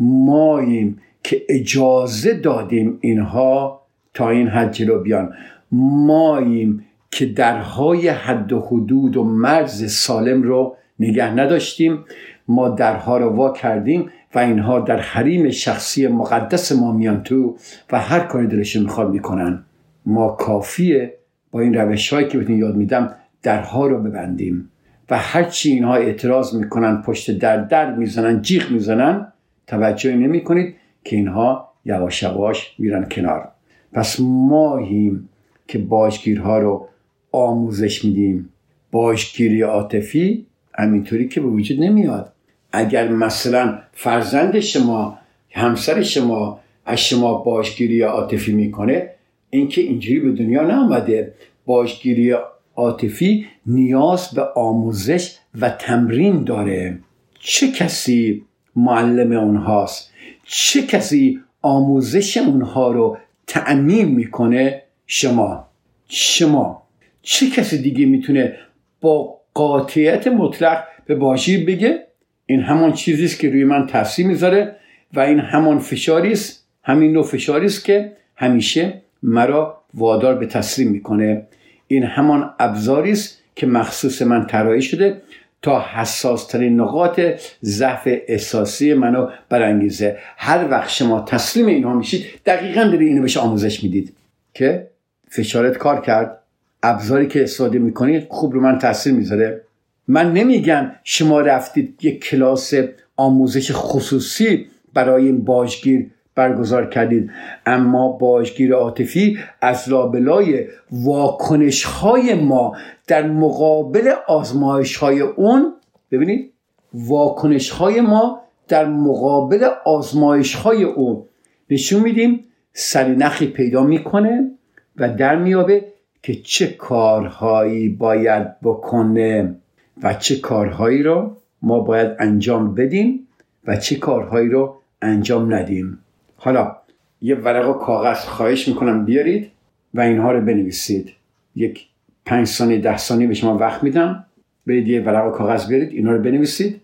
ماییم 0.00 0.98
که 1.22 1.42
اجازه 1.48 2.34
دادیم 2.34 2.98
اینها 3.00 3.82
تا 4.14 4.30
این 4.30 4.48
حد 4.48 4.72
جلو 4.72 5.02
بیان. 5.02 5.34
ماییم 5.72 6.86
که 7.10 7.26
درهای 7.26 8.08
حد 8.08 8.52
و 8.52 8.60
حدود 8.60 9.16
و 9.16 9.24
مرز 9.24 9.92
سالم 9.92 10.42
رو 10.42 10.76
نگه 10.98 11.30
نداشتیم. 11.34 12.04
ما 12.48 12.68
درها 12.68 13.18
رو 13.18 13.28
وا 13.28 13.52
کردیم 13.52 14.10
و 14.34 14.38
اینها 14.38 14.80
در 14.80 15.00
حریم 15.00 15.50
شخصی 15.50 16.06
مقدس 16.06 16.72
ما 16.72 16.92
میان 16.92 17.22
تو 17.22 17.56
و 17.92 18.00
هر 18.00 18.20
کاری 18.20 18.46
دلشون 18.46 18.82
می‌خواد 18.82 19.10
می‌کنن. 19.10 19.64
ما 20.06 20.28
کافیه 20.28 21.14
با 21.50 21.60
این 21.60 21.74
روش 21.74 22.12
هایی 22.12 22.28
که 22.28 22.38
بهتون 22.38 22.58
یاد 22.58 22.76
میدم 22.76 23.14
درها 23.42 23.86
رو 23.86 24.02
ببندیم 24.02 24.70
و 25.10 25.18
هرچی 25.18 25.70
اینها 25.70 25.94
اعتراض 25.94 26.54
می‌کنن 26.54 27.02
پشت 27.02 27.38
در 27.38 27.56
در 27.56 27.94
می‌زنن 27.94 28.42
جیغ 28.42 28.70
می‌زنن 28.70 29.32
توجه 29.66 30.16
نمی 30.16 30.44
کنید 30.44 30.76
که 31.04 31.16
اینها 31.16 31.72
یواش 31.84 32.22
یواش 32.22 32.74
میرن 32.78 33.08
کنار. 33.08 33.48
پس 33.92 34.16
ماهیم 34.20 35.28
که 35.68 35.78
باجگیرها 35.78 36.58
رو 36.58 36.88
آموزش 37.36 38.04
میدیم. 38.04 38.48
باشگیری 38.90 39.62
عاطفی 39.62 40.46
همینطوری 40.74 41.28
که 41.28 41.40
به 41.40 41.46
وجود 41.46 41.80
نمیاد. 41.80 42.32
اگر 42.72 43.08
مثلا 43.08 43.78
فرزند 43.92 44.60
شما 44.60 45.18
همسر 45.50 46.02
شما 46.02 46.60
از 46.86 47.00
شما 47.00 47.34
باشگیری 47.34 48.00
عاطفی 48.00 48.52
می‌کنه 48.52 49.10
اینکه 49.50 49.80
اینجوری 49.80 50.20
به 50.20 50.32
دنیا 50.32 50.62
نامده 50.62 51.34
باشگیری 51.66 52.34
عاطفی 52.76 53.46
نیاز 53.66 54.30
به 54.34 54.42
آموزش 54.56 55.36
و 55.60 55.70
تمرین 55.70 56.44
داره. 56.44 56.98
چه 57.38 57.72
کسی 57.72 58.44
معلم 58.76 59.32
اونهاست؟ 59.32 60.10
چه 60.44 60.82
کسی 60.82 61.40
آموزش 61.62 62.36
اونها 62.36 62.92
رو 62.92 63.18
تأمین 63.46 64.08
می‌کنه؟ 64.08 64.82
شما. 65.06 65.66
شما. 66.08 66.85
چه 67.28 67.50
کسی 67.50 67.78
دیگه 67.78 68.06
می‌تونه 68.06 68.56
با 69.00 69.40
قاطعیت 69.54 70.26
مطلق 70.26 70.84
به 71.06 71.14
باشی 71.14 71.64
بگه؟ 71.64 72.06
این 72.46 72.60
همان 72.60 72.92
چیزی 72.92 73.24
است 73.24 73.40
که 73.40 73.50
روی 73.50 73.64
من 73.64 73.86
تاثیر 73.86 74.26
می‌ذاره 74.26 74.76
و 75.14 75.20
این 75.20 75.38
همان 75.38 75.78
فشاری 75.78 76.32
است 76.32 76.66
همین 76.82 77.12
نوع 77.12 77.24
فشاری 77.24 77.66
است 77.66 77.84
که 77.84 78.12
همیشه 78.36 79.02
مرا 79.22 79.82
وادار 79.94 80.34
به 80.34 80.46
تسلیم 80.46 80.88
می‌کنه. 80.88 81.46
این 81.86 82.02
همان 82.02 82.50
ابزاری 82.58 83.12
است 83.12 83.42
که 83.56 83.66
مخصوص 83.66 84.22
من 84.22 84.46
طراحی 84.46 84.82
شده 84.82 85.22
تا 85.62 85.80
حساس 85.80 86.46
ترین 86.46 86.80
نقاط 86.80 87.20
ضعف 87.62 88.02
احساسی 88.06 88.94
منو 88.94 89.28
برانگیزه. 89.48 90.18
هر 90.36 90.70
وقت 90.70 90.90
شما 90.90 91.20
تسلیم 91.20 91.66
اینها 91.66 91.94
میشید 91.94 92.24
دقیقا 92.46 92.84
داری 92.84 93.06
اینو 93.06 93.22
بهش 93.22 93.36
آموزش 93.36 93.82
می‌دید. 93.84 94.16
که 94.54 94.86
فشارت 95.28 95.76
کار 95.76 96.00
کرد. 96.00 96.42
ابزاری 96.82 97.28
که 97.28 97.42
استفاده 97.42 97.78
می‌کنید 97.78 98.26
خوب 98.28 98.52
رو 98.52 98.60
من 98.60 98.78
تاثیر 98.78 99.12
می‌ذاره. 99.12 99.62
من 100.08 100.32
نمیگم 100.32 100.92
شما 101.04 101.40
رفتید 101.40 101.98
یک 102.02 102.24
کلاس 102.24 102.74
آموزش 103.16 103.70
خصوصی 103.74 104.66
برای 104.94 105.26
این 105.26 105.44
باجگیر 105.44 106.10
برگزار 106.34 106.86
کردید 106.86 107.30
اما 107.66 108.12
باجگیر 108.12 108.74
عاطفی 108.74 109.38
از 109.60 109.88
لابلای 109.88 110.66
واکنش 110.90 111.84
های 111.84 112.34
ما 112.34 112.76
در 113.06 113.26
مقابل 113.26 114.12
آزمایش 114.26 114.96
های 114.96 115.20
اون 115.20 115.72
ببینید 116.10 116.52
واکنش 116.94 117.70
های 117.70 118.00
ما 118.00 118.40
در 118.68 118.86
مقابل 118.86 119.68
آزمایش 119.84 120.54
های 120.54 120.84
اون 120.84 121.22
نشون 121.70 122.02
میدیم 122.02 122.44
سرنخی 122.72 123.46
پیدا 123.46 123.82
می‌کنه 123.82 124.50
و 124.96 125.08
در 125.14 125.36
میابه 125.36 125.84
که 126.26 126.34
چه 126.34 126.66
کارهایی 126.66 127.88
باید 127.88 128.60
بکنه 128.60 129.54
و 130.02 130.14
چه 130.14 130.36
کارهایی 130.36 131.02
رو 131.02 131.36
ما 131.62 131.80
باید 131.80 132.10
انجام 132.18 132.74
بدیم 132.74 133.28
و 133.66 133.76
چه 133.76 133.96
کارهایی 133.96 134.48
رو 134.48 134.80
انجام 135.02 135.54
ندیم. 135.54 135.98
حالا 136.36 136.76
یه 137.22 137.34
ورق 137.34 137.68
و 137.68 137.72
کاغذ 137.72 138.18
خواهش 138.18 138.68
می‌کنم 138.68 139.04
بیارید 139.04 139.50
و 139.94 140.00
اینها 140.00 140.32
رو 140.32 140.40
بنویسید. 140.40 141.12
یک 141.56 141.86
پنج 142.24 142.46
ثانیه 142.46 142.78
ده 142.78 142.96
ثانیه 142.96 143.26
به 143.26 143.34
شما 143.34 143.58
وقت 143.58 143.82
میدم. 143.82 144.24
برید 144.66 144.88
یه 144.88 145.00
ورق 145.00 145.26
و 145.26 145.30
کاغذ 145.30 145.68
بیارید 145.68 145.92
اینا 145.92 146.12
رو 146.12 146.22
بنویسید. 146.22 146.80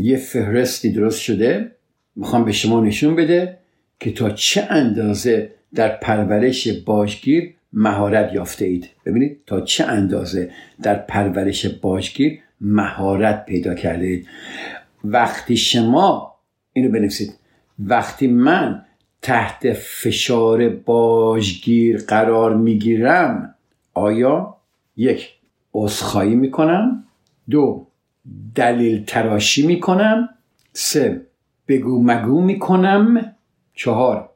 یه 0.00 0.16
فهرستی 0.16 0.92
درست 0.92 1.20
شده. 1.20 1.70
می‌خوام 2.16 2.44
به 2.44 2.52
شما 2.52 2.80
نشون 2.80 3.16
بده 3.16 3.58
که 4.00 4.12
تا 4.12 4.30
چه 4.30 4.66
اندازه 4.70 5.55
در 5.74 5.88
پرورش 5.88 6.68
باجگیر 6.68 7.54
مهارت 7.72 8.32
یافته 8.32 8.64
اید 8.64 8.88
ببینید 9.06 9.40
تا 9.46 9.60
چه 9.60 9.84
اندازه 9.84 10.50
در 10.82 10.94
پرورش 10.94 11.66
باجگیر 11.66 12.38
مهارت 12.60 13.46
پیدا 13.46 13.74
کرده 13.74 14.06
اید 14.06 14.28
وقتی 15.04 15.56
شما 15.56 16.34
اینو 16.72 16.90
بنویسید. 16.90 17.34
وقتی 17.78 18.26
من 18.26 18.82
تحت 19.22 19.72
فشار 19.72 20.68
باجگیر 20.68 22.04
قرار 22.08 22.56
می‌گیرم 22.56 23.54
آیا 23.94 24.56
یک 24.96 25.28
عذرخواهی 25.74 26.34
می‌کنم؟ 26.34 27.04
دو 27.50 27.86
دلیل 28.54 29.04
تراشی 29.04 29.66
می‌کنم؟ 29.66 30.28
سه 30.72 31.26
بگو 31.68 32.02
مگو 32.02 32.40
می‌کنم؟ 32.40 33.34
چهار 33.74 34.30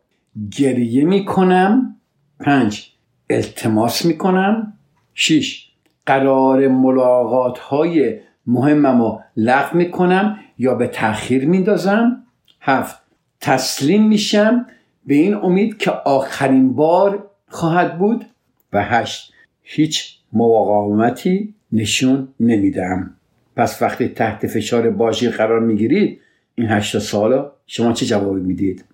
گریه 0.50 1.04
می‌کنم. 1.04 1.96
پنج 2.40 2.90
التماس 3.30 4.04
می‌کنم. 4.04 4.72
شش 5.14 5.70
قرار 6.06 6.68
ملاقات 6.68 7.58
های 7.58 8.20
مهمم 8.46 9.02
رو 9.02 9.20
لغو 9.36 9.76
می‌کنم 9.76 10.38
یا 10.58 10.74
به 10.74 10.86
تاخیر 10.86 11.48
میندازم. 11.48 12.22
هفت 12.60 13.02
تسلیم 13.40 14.08
میشم 14.08 14.66
به 15.06 15.14
این 15.14 15.34
امید 15.34 15.78
که 15.78 15.90
آخرین 15.90 16.72
بار 16.72 17.30
خواهد 17.48 17.98
بود. 17.98 18.24
و 18.72 18.84
هشت 18.84 19.32
هیچ 19.62 20.16
مقاومتی 20.32 21.54
نشون 21.72 22.28
نمیدم 22.40 23.14
پس 23.56 23.82
وقتی 23.82 24.08
تحت 24.08 24.46
فشار 24.46 24.90
باشی 24.90 25.28
قرار 25.28 25.60
می‌گیرید 25.60 26.20
این 26.54 26.68
هشت 26.68 26.98
سالا 26.98 27.52
شما 27.66 27.92
چه 27.92 28.06
جوابی 28.06 28.40
می‌دید؟ 28.40 28.84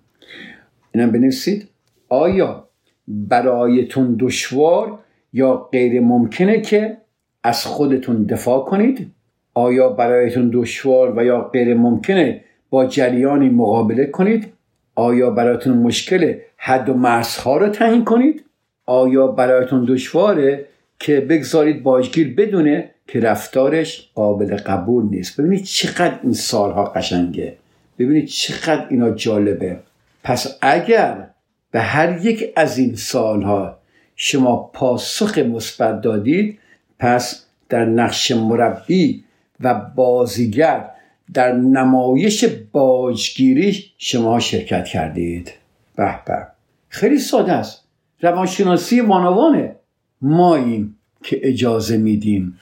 اینم 0.97 1.11
بنویسید. 1.11 1.67
آیا 2.09 2.67
برایتون 3.07 4.17
دشوار 4.19 4.99
یا 5.33 5.69
غیر 5.71 6.01
ممکنه 6.01 6.61
که 6.61 6.97
از 7.43 7.65
خودتون 7.65 8.23
دفاع 8.23 8.65
کنید؟ 8.65 9.11
آیا 9.53 9.89
برایتون 9.89 10.49
دشوار 10.53 11.13
و 11.17 11.25
یا 11.25 11.41
غیر 11.41 11.73
ممکنه 11.73 12.43
با 12.69 12.85
جریانی 12.85 13.49
مقابله 13.49 14.05
کنید؟ 14.05 14.47
آیا 14.95 15.29
برایتون 15.29 15.77
مشکل 15.77 16.33
حد 16.57 16.89
و 16.89 16.93
مرزها 16.93 17.57
رو 17.57 17.69
تعیین 17.69 18.05
کنید؟ 18.05 18.43
آیا 18.85 19.27
برایتون 19.27 19.85
دشواره 19.85 20.65
که 20.99 21.19
بگذارید 21.19 21.83
باجگیر 21.83 22.35
بدونه 22.35 22.91
که 23.07 23.19
رفتارش 23.19 24.09
قابل 24.15 24.57
قبول 24.57 25.05
نیست؟ 25.05 25.41
ببینید 25.41 25.63
چقدر 25.63 26.19
این 26.23 26.33
سالها 26.33 26.85
قشنگه. 26.85 27.57
ببینید 27.99 28.25
چقدر 28.25 28.87
اینا 28.89 29.09
جالبه. 29.09 29.79
پس 30.27 30.57
اگر 30.61 31.27
به 31.71 31.81
هر 31.81 32.25
یک 32.25 32.53
از 32.55 32.77
این 32.77 32.95
سالها 32.95 33.77
شما 34.15 34.55
پاسخ 34.73 35.37
مثبت 35.37 36.01
دادید 36.01 36.59
پس 36.99 37.45
در 37.69 37.85
نقش 37.85 38.31
مربی 38.31 39.23
و 39.59 39.73
بازیگر 39.95 40.89
در 41.33 41.51
نمایش 41.51 42.45
باجگیری 42.71 43.85
شما 43.97 44.39
شرکت 44.39 44.85
کردید. 44.85 45.53
به 45.95 46.19
به. 46.25 46.47
خیلی 46.89 47.19
ساده 47.19 47.53
است. 47.53 47.83
روانشناسی 48.21 49.01
وانوانه. 49.01 49.75
ماییم 50.21 50.97
که 51.23 51.39
اجازه 51.43 51.97
میدیم. 51.97 52.59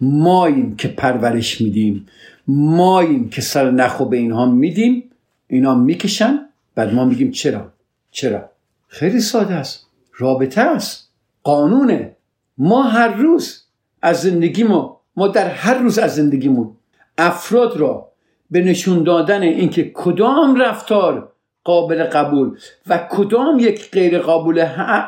ماییم 0.00 0.76
که 0.76 0.88
پرورش 0.88 1.60
میدیم. 1.60 2.06
ماییم 2.48 3.28
که 3.28 3.40
سر 3.40 3.70
نخو 3.70 4.04
به 4.04 4.16
اینها 4.16 4.46
میدیم. 4.46 5.04
اینا 5.48 5.74
می‌کشن. 5.74 6.38
بعد 6.74 6.94
ما 6.94 7.04
میگیم 7.04 7.30
چرا؟ 7.30 7.72
چرا؟ 8.10 8.50
خیلی 8.88 9.20
ساده 9.20 9.54
است. 9.54 9.86
رابطه 10.18 10.60
است. 10.60 11.12
قانونه. 11.42 12.16
ما 12.58 12.82
هر 12.82 13.08
روز 13.08 13.64
از 14.02 14.22
زندگیمو 14.22 14.96
ما 15.16 15.28
در 15.28 15.48
هر 15.48 15.74
روز 15.74 15.98
از 15.98 16.14
زندگیمون 16.14 16.76
افراد 17.18 17.76
را 17.76 18.08
به 18.50 18.60
نشون 18.60 19.02
دادن 19.02 19.42
اینکه 19.42 19.90
کدام 19.94 20.56
رفتار 20.56 21.32
قابل 21.64 22.04
قبول 22.04 22.56
و 22.86 23.08
کدام 23.10 23.58
یک 23.58 23.90
غیر 23.90 24.18
قابل, 24.18 24.64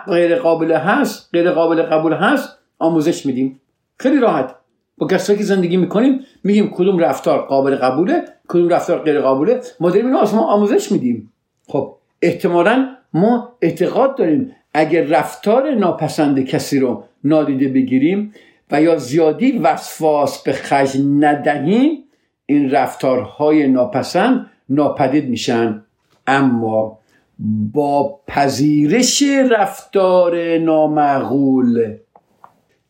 غیر 0.07 0.37
قابل 0.37 0.73
هست 0.73 1.29
غیر 1.33 1.51
قابل 1.51 1.83
قبول 1.83 2.13
هست 2.13 2.49
آموزش 2.79 3.27
میدیم. 3.27 3.61
خیلی 3.99 4.19
راحت. 4.19 4.55
با 4.99 5.07
کسایی 5.07 5.39
که 5.39 5.45
زندگی 5.45 5.77
می‌کنیم 5.77 6.21
میگیم 6.45 6.71
کدوم 6.71 6.99
رفتار 6.99 7.47
قابل 7.47 7.77
قبوله 7.77 8.25
کدوم 8.49 8.69
رفتار 8.69 8.99
غیر 8.99 9.21
قابوله. 9.21 9.61
ما 9.81 9.91
داریم 9.91 10.07
این 10.07 10.17
آموزش 10.39 10.93
میدیم. 10.93 11.33
خب 11.67 11.95
احتمالا 12.23 12.97
ما 13.13 13.53
اعتقاد 13.61 14.17
داریم 14.17 14.57
اگر 14.75 15.03
رفتار 15.03 15.75
ناپسند 15.75 16.45
کسی 16.45 16.79
رو 16.79 17.05
نادیده 17.25 17.69
بگیریم 17.69 18.33
و 18.71 18.83
یا 18.83 18.97
زیادی 18.97 19.59
وسواس 19.59 20.43
به 20.43 20.53
خرج 20.53 20.97
ندهیم 21.21 22.05
این 22.47 22.71
رفتارهای 22.71 23.69
ناپسند 23.69 24.51
ناپدید 24.69 25.29
میشن. 25.29 25.85
اما 26.27 26.99
با 27.73 28.21
پذیرش 28.27 29.23
رفتار 29.51 30.59
نامعقول 30.59 31.97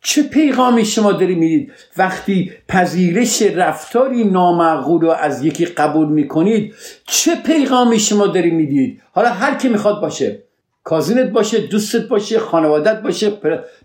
چه 0.07 0.23
پیغامی 0.23 0.85
شما 0.85 1.13
داری 1.13 1.35
می‌دید؟ 1.35 1.73
وقتی 1.97 2.53
پذیرش 2.69 3.43
رفتاری 3.43 4.25
نامعقول 4.25 5.01
رو 5.01 5.11
از 5.11 5.45
یکی 5.45 5.65
قبول 5.65 6.09
می‌کنید 6.09 6.75
چه 7.07 7.35
پیغامی 7.47 7.99
شما 7.99 8.27
داری 8.27 8.51
می‌دید؟ 8.51 9.03
حالا 9.13 9.29
هر 9.29 9.55
کی 9.55 9.69
می‌خواد 9.69 10.01
باشه. 10.01 10.43
کازینت 10.85 11.31
باشه 11.31 11.59
دوستت 11.59 12.09
باشه 12.09 12.39
خانوادت 12.39 13.03
باشه 13.03 13.33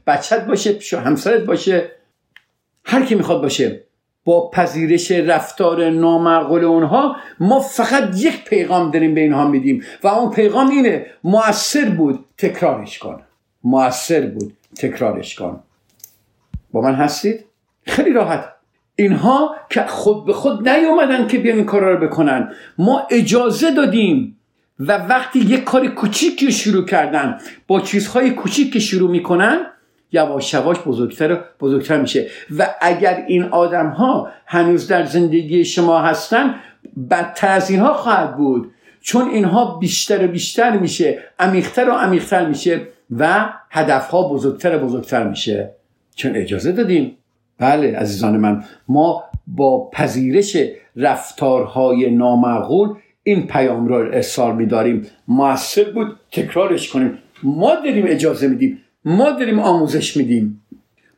بچت 0.08 0.45
باشه 0.45 0.99
همسرت 0.99 1.41
باشه. 1.43 1.91
هر 2.86 3.05
کی 3.05 3.15
می‌خواد 3.15 3.41
باشه. 3.41 3.84
با 4.25 4.49
پذیرش 4.49 5.12
رفتار 5.12 5.89
نامعقول 5.89 6.63
اونها 6.63 7.15
ما 7.39 7.60
فقط 7.60 8.10
یک 8.17 8.43
پیغام 8.43 8.91
داریم 8.91 9.15
به 9.15 9.21
اینها 9.21 9.47
میدیم. 9.47 9.84
و 10.03 10.08
اون 10.08 10.32
پیغام 10.32 10.69
اینه 10.69 11.05
موثر 11.23 11.89
بود 11.89 12.25
تکرارش 12.38 12.99
کن. 12.99 13.21
موثر 13.63 14.21
بود 14.21 14.53
تکرارش 14.77 15.36
کن. 15.36 15.63
با 16.71 16.82
من 16.82 16.93
هستید؟ 16.95 17.45
خیلی 17.86 18.13
راحت. 18.13 18.45
اینها 18.95 19.55
که 19.69 19.82
خود 19.82 20.25
به 20.25 20.34
خود 20.34 20.69
نیومدن 20.69 21.27
که 21.27 21.38
بیان 21.38 21.58
این 21.58 21.65
کارا 21.65 21.93
رو 21.93 22.08
بکنن. 22.08 22.51
ما 22.77 23.08
اجازه 23.10 23.71
دادیم 23.71 24.39
و 24.79 24.97
وقتی 24.97 25.39
یک 25.39 25.63
کار 25.63 25.88
کوچیکی 25.88 26.51
شروع 26.51 26.86
کردن 26.86 27.38
با 27.67 27.79
چیزهای 27.79 28.32
کوچیک 28.32 28.73
که 28.73 28.79
شروع 28.79 29.12
می‌کنن 29.12 29.65
یواش 30.12 30.53
یواش 30.53 30.79
بزرگتر 30.79 31.39
بزرگتر 31.60 32.01
میشه. 32.01 32.27
و 32.58 32.67
اگر 32.82 33.23
این 33.27 33.43
آدم 33.43 33.89
ها 33.89 34.29
هنوز 34.45 34.88
در 34.88 35.05
زندگی 35.05 35.65
شما 35.65 35.99
هستن 35.99 36.55
بدتر 37.12 37.47
از 37.47 37.69
اینها 37.69 37.93
خواهد 37.93 38.38
بود. 38.38 38.71
چون 39.01 39.29
اینها 39.29 39.77
بیشتر 39.77 40.25
و 40.25 40.27
بیشتر 40.27 40.77
میشه 40.77 41.23
عمیقتر 41.39 41.89
و 41.89 41.91
عمیقتر 41.91 42.45
میشه 42.45 42.82
و 43.17 43.49
هدفها 43.69 44.29
بزرگتر 44.29 44.75
و 44.75 44.79
بزرگتر 44.79 45.23
میشه. 45.23 45.78
چون 46.19 46.36
اجازه 46.36 46.71
دادیم. 46.71 47.17
بله 47.58 47.97
عزیزان 47.97 48.38
من 48.38 48.63
ما 48.88 49.23
با 49.47 49.89
پذیرش 49.93 50.58
رفتارهای 50.95 52.12
نامعقول 52.12 52.89
این 53.23 53.47
پیام 53.47 53.88
را 53.88 53.97
ارسال 53.97 54.55
میداریم. 54.55 55.05
موثر 55.27 55.84
بود 55.84 56.19
تکرارش 56.32 56.89
کنیم. 56.89 57.17
ما 57.43 57.75
داریم 57.75 58.05
اجازه 58.08 58.47
میدیم. 58.47 58.82
ما 59.05 59.32
داریم 59.32 59.60
آموزش 59.60 60.17
میدیم. 60.17 60.62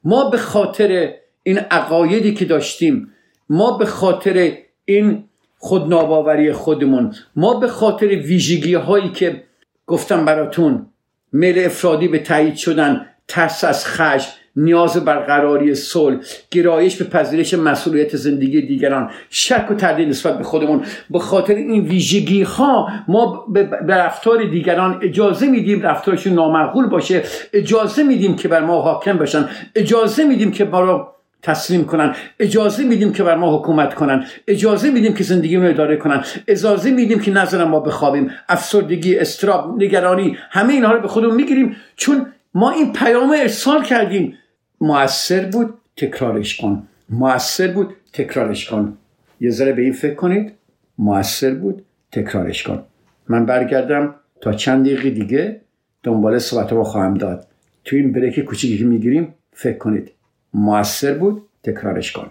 ما 0.03 0.29
به 0.29 0.37
خاطر 0.37 1.13
این 1.43 1.57
عقایدی 1.57 2.33
که 2.33 2.45
داشتیم 2.45 3.07
ما 3.49 3.77
به 3.77 3.85
خاطر 3.85 4.53
این 4.85 5.23
خودناباوری 5.57 6.51
خودمون 6.53 7.15
ما 7.35 7.59
به 7.59 7.67
خاطر 7.67 8.07
ویژگی 8.07 8.73
هایی 8.73 9.09
که 9.09 9.43
گفتم 9.87 10.25
براتون 10.25 10.85
میل 11.31 11.65
افرادی 11.65 12.07
به 12.07 12.19
تایید 12.19 12.55
شدن 12.55 13.05
ترس 13.27 13.63
از 13.63 13.85
خشم 13.85 14.31
نیاز 14.55 14.97
برقراری 14.97 15.75
صلح 15.75 16.17
گرایش 16.51 16.95
به 16.95 17.05
پذیرش 17.05 17.53
مسئولیت 17.53 18.15
زندگی 18.15 18.61
دیگران. 18.61 19.09
شک 19.29 19.71
و 19.71 19.73
تردید 19.73 20.09
نسبت 20.09 20.37
به 20.37 20.43
خودمون. 20.43 20.81
به 21.09 21.19
خاطر 21.19 21.55
این 21.55 21.81
ویژگی 21.81 22.43
ها 22.43 22.89
ما 23.07 23.45
به 23.49 23.95
رفتار 23.95 24.43
دیگران 24.43 24.99
اجازه 25.01 25.47
میدیم 25.47 25.81
رفتارشون 25.81 26.33
نامعقول 26.33 26.87
باشه. 26.87 27.23
اجازه 27.53 28.03
میدیم 28.03 28.35
که 28.35 28.47
بر 28.47 28.61
ما 28.61 28.81
حاکم 28.81 29.17
باشن 29.17 29.49
اجازه 29.75 30.23
میدیم 30.23 30.51
که 30.51 30.65
ما 30.65 30.81
رو 30.81 31.07
تسلیم 31.43 31.85
کنن. 31.85 32.15
اجازه 32.39 32.83
میدیم 32.83 33.13
که 33.13 33.23
بر 33.23 33.35
ما 33.35 33.57
حکومت 33.57 33.93
کنن. 33.93 34.25
اجازه 34.47 34.91
میدیم 34.91 35.13
که 35.13 35.23
زندگی 35.23 35.55
رو 35.55 35.69
اداره 35.69 35.97
کنن. 35.97 36.23
اجازه 36.47 36.91
میدیم 36.91 37.19
که 37.19 37.31
نظر 37.31 37.63
ما 37.63 37.79
بخوابیم. 37.79 38.31
افسردگی 38.49 39.17
استراب 39.17 39.83
نگرانی 39.83 40.37
همه 40.49 40.73
اینها 40.73 40.91
رو 40.91 41.01
به 41.01 41.07
خودمون 41.07 41.35
می‌گیریم. 41.35 41.75
چون 41.95 42.25
ما 42.53 42.71
این 42.71 42.93
پیام 42.93 43.35
ارسال 43.37 43.83
کردیم. 43.83 44.37
موثر 44.81 45.45
بود 45.45 45.73
تکرارش 45.97 46.57
کن. 46.57 46.87
موثر 47.09 47.67
بود 47.67 47.95
تکرارش 48.13 48.69
کن. 48.69 48.97
یه 49.39 49.49
ذره 49.49 49.73
به 49.73 49.81
این 49.81 49.93
فکر 49.93 50.13
کنید. 50.13 50.51
موثر 50.97 51.53
بود 51.53 51.85
تکرارش 52.11 52.63
کن. 52.63 52.83
من 53.29 53.45
برگردم 53.45 54.15
تا 54.41 54.53
چند 54.53 54.85
دقیقه 54.85 55.09
دیگه 55.09 55.61
دنبال 56.03 56.39
صحبت 56.39 56.71
رو 56.71 56.83
خواهم 56.83 57.13
داد. 57.13 57.47
تو 57.85 57.95
این 57.95 58.11
بریک 58.11 58.39
کوچیکی 58.39 58.77
که 58.77 58.85
می‌گیریم 58.85 59.33
فکر 59.53 59.77
کنید. 59.77 60.11
موثر 60.53 61.13
بود 61.13 61.41
تکرارش 61.63 62.11
کن. 62.11 62.27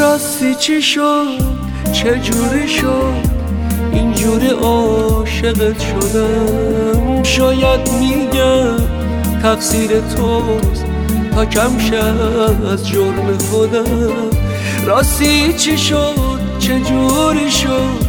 راستی 0.00 0.54
چی 0.54 0.82
شد؟ 0.82 1.38
چه 1.92 2.18
جوری 2.18 2.68
شد؟ 2.68 3.14
اینجوری 3.92 4.48
عاشقت 4.48 5.80
شدم. 5.80 7.22
شاید 7.22 7.80
میگم 8.00 8.93
تقصیر 9.44 9.90
توست. 10.00 10.84
تا 11.34 11.44
کم 11.44 11.78
از 12.72 12.88
جرم 12.88 13.38
خودم 13.50 14.12
راستی 14.86 15.52
چی 15.52 15.78
شد؟ 15.78 16.40
چه 16.58 16.80
جوری 16.80 17.50
شد؟ 17.50 18.04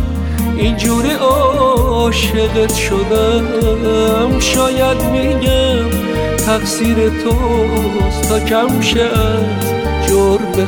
اینجوری 0.58 1.12
عاشقت 1.12 2.74
شدم. 2.76 4.40
شاید 4.40 5.04
میگم 5.04 5.90
تقصیر 6.38 6.96
توست. 6.96 8.30
تا 8.30 8.40
کم 8.40 8.82
شه 8.82 9.02
از 9.02 10.10
جرم 10.10 10.68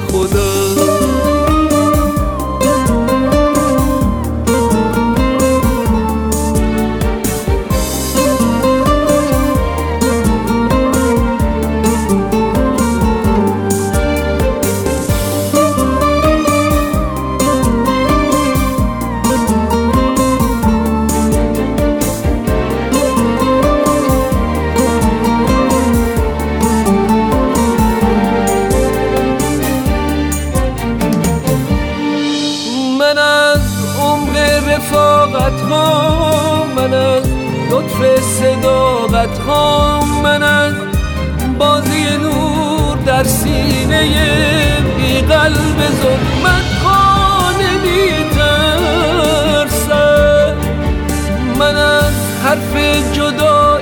خدا 53.28 53.80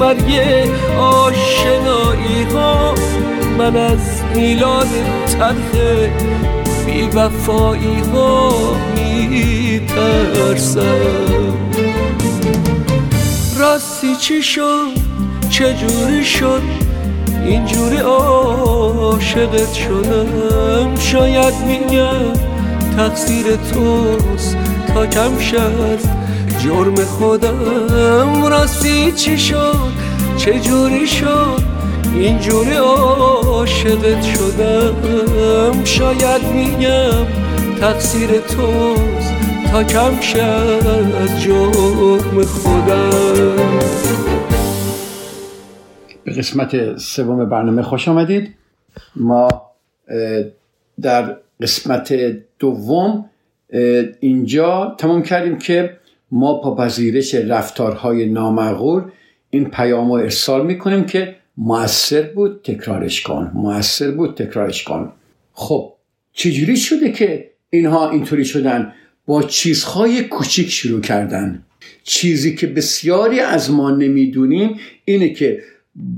مرگ 0.00 0.40
آشنایی 0.98 2.42
ها. 2.54 2.94
من 3.58 3.76
از 3.76 4.22
میلاد 4.34 4.88
تلخ 5.38 5.80
بی 6.86 7.02
وفایی 7.02 8.02
ها 8.14 8.52
می 8.94 9.80
ترسم 9.88 11.54
راستی 13.58 14.16
چی 14.16 14.42
شد؟ 14.42 14.86
چجوری 15.50 16.24
شد؟ 16.24 16.62
اینجوری 17.44 17.96
عاشقت 17.96 19.72
شدم. 19.72 20.96
شاید 20.98 21.54
میگم 21.66 22.32
تقصیر 22.96 23.46
توست 23.56 24.56
تا 24.94 25.06
کم 25.06 25.38
شد. 25.38 26.15
جرم 26.58 26.94
خودم 26.94 28.46
راستی 28.46 29.12
چی 29.12 29.38
شد؟ 29.38 29.76
چه 30.36 30.60
جوری 30.60 31.06
شد؟ 31.06 31.60
اینجوری 32.14 32.74
عاشقت 32.76 34.22
شدم. 34.22 35.84
شاید 35.84 36.42
میگم 36.54 37.26
تقصیر 37.80 38.28
توست 38.30 39.34
تا 39.70 39.84
کم 39.84 40.20
شد 40.20 40.38
از 41.22 41.42
جرم 41.42 42.42
خودم. 42.42 43.56
به 46.24 46.32
قسمت 46.32 46.98
سوم 46.98 47.48
برنامه 47.48 47.82
خوش 47.82 48.08
آمدید. 48.08 48.54
ما 49.16 49.48
در 51.02 51.36
قسمت 51.60 52.14
دوم 52.58 53.30
اینجا 54.20 54.94
تمام 54.98 55.22
کردیم 55.22 55.58
که 55.58 55.96
ما 56.30 56.54
با 56.54 56.74
پذیرش 56.74 57.34
رفتارهای 57.34 58.26
نامعقول 58.26 59.02
این 59.50 59.64
پیام 59.64 60.08
رو 60.08 60.12
ارسال 60.12 60.66
می‌کنیم 60.66 61.04
که 61.04 61.36
موثر 61.56 62.22
بود 62.22 62.60
تکرارش 62.64 63.22
کن 63.22 63.50
موثر 63.54 64.10
بود 64.10 64.34
تکرارش 64.34 64.84
کن. 64.84 65.12
خب 65.52 65.92
چجوری 66.32 66.76
شده 66.76 67.12
که 67.12 67.50
اینها 67.70 68.10
اینطوری 68.10 68.44
شدن؟ 68.44 68.92
با 69.26 69.42
چیزهای 69.42 70.22
کوچیک 70.24 70.70
شروع 70.70 71.00
کردن. 71.00 71.62
چیزی 72.04 72.56
که 72.56 72.66
بسیاری 72.66 73.40
از 73.40 73.70
ما 73.70 73.90
نمی‌دونیم 73.90 74.76
اینه 75.04 75.28
که 75.28 75.62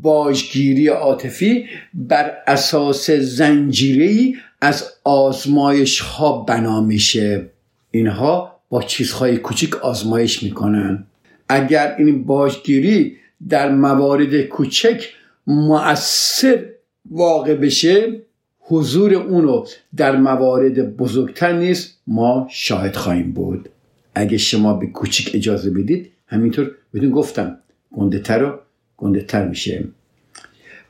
باجگیری 0.02 0.88
عاطفی 0.88 1.66
بر 1.94 2.32
اساس 2.46 3.10
زنجیری 3.10 4.36
از 4.60 4.84
آزمایش 5.04 6.00
ها 6.00 6.42
بنا 6.42 6.80
میشه. 6.80 7.50
اینها 7.90 8.57
با 8.68 8.82
چیزهای 8.82 9.36
کوچیک 9.36 9.76
آزمایش 9.76 10.42
می‌کنن. 10.42 11.06
اگر 11.48 11.94
این 11.98 12.24
باشگیری 12.24 13.16
در 13.48 13.74
موارد 13.74 14.42
کوچک 14.42 15.08
مؤثر 15.46 16.64
واقع 17.10 17.54
بشه 17.54 18.20
حضور 18.60 19.14
اونو 19.14 19.64
در 19.96 20.16
موارد 20.16 20.96
بزرگتر 20.96 21.52
نیست 21.52 21.98
ما 22.06 22.46
شاهد 22.50 22.96
خواهیم 22.96 23.32
بود. 23.32 23.68
اگه 24.14 24.38
شما 24.38 24.74
به 24.74 24.86
کوچیک 24.86 25.30
اجازه 25.34 25.70
بدید 25.70 26.10
همینطور 26.26 26.70
بدون 26.94 27.10
گفتم 27.10 27.58
گنده 27.92 28.18
تر 28.18 28.44
و 28.44 28.58
گنده 28.96 29.20
تر 29.20 29.48
میشه. 29.48 29.84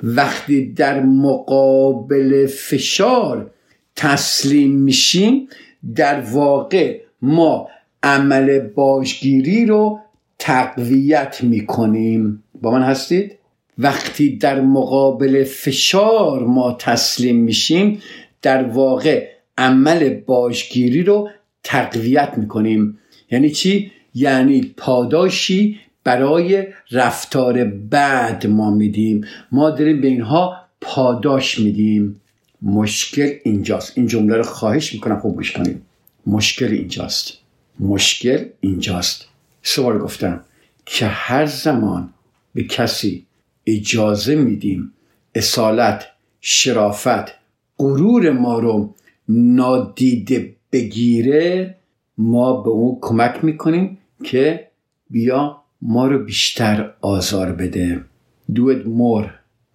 وقتی 0.02 0.72
در 0.72 1.02
مقابل 1.02 2.46
فشار 2.46 3.50
تسلیم 3.96 4.70
میشیم 4.70 5.48
در 5.94 6.20
واقع 6.20 7.00
ما 7.22 7.68
عمل 8.02 8.58
باشگیری 8.58 9.66
رو 9.66 10.00
تقویت 10.38 11.38
می‌کنیم. 11.42 12.42
با 12.62 12.70
من 12.70 12.82
هستید؟ 12.82 13.38
وقتی 13.78 14.36
در 14.36 14.60
مقابل 14.60 15.44
فشار 15.44 16.44
ما 16.44 16.76
تسلیم 16.80 17.36
میشیم 17.36 18.02
در 18.42 18.62
واقع 18.62 19.28
عمل 19.58 20.08
باشگیری 20.08 21.02
رو 21.02 21.28
تقویت 21.64 22.32
می‌کنیم. 22.36 22.98
یعنی 23.30 23.50
چی؟ 23.50 23.92
یعنی 24.14 24.74
پاداشی 24.76 25.78
برای 26.04 26.66
رفتار 26.90 27.64
بعد 27.64 28.46
ما 28.46 28.70
میدیم. 28.70 29.24
ما 29.52 29.70
داریم 29.70 30.00
به 30.00 30.08
اینها 30.08 30.56
پاداش 30.80 31.58
میدیم. 31.58 32.20
مشکل 32.62 33.30
اینجاست. 33.44 33.92
این 33.98 34.06
جمله 34.06 34.36
رو 34.36 34.42
خواهش 34.42 34.94
می‌کنم 34.94 35.18
خوب 35.18 35.36
گوش 35.36 35.52
کنیم 35.52 35.82
مشکل 36.26 36.66
اینجاست. 36.66 37.32
مشکل 37.80 38.44
اینجاست. 38.60 39.28
سوال 39.62 39.98
گفتم 39.98 40.44
که 40.86 41.06
هر 41.06 41.46
زمان 41.46 42.12
به 42.54 42.64
کسی 42.64 43.26
اجازه 43.66 44.34
میدیم 44.34 44.92
اصالت 45.34 46.06
شرافت 46.40 47.34
غرور 47.78 48.30
ما 48.30 48.58
رو 48.58 48.94
نادیده 49.28 50.56
بگیره 50.72 51.74
ما 52.18 52.62
به 52.62 52.70
اون 52.70 52.98
کمک 53.00 53.44
می‌کنیم 53.44 53.98
که 54.24 54.68
بیا 55.10 55.62
ما 55.82 56.06
رو 56.06 56.24
بیشتر 56.24 56.92
آزار 57.00 57.52
بده. 57.52 58.04
it 58.52 58.84
more 58.98 59.26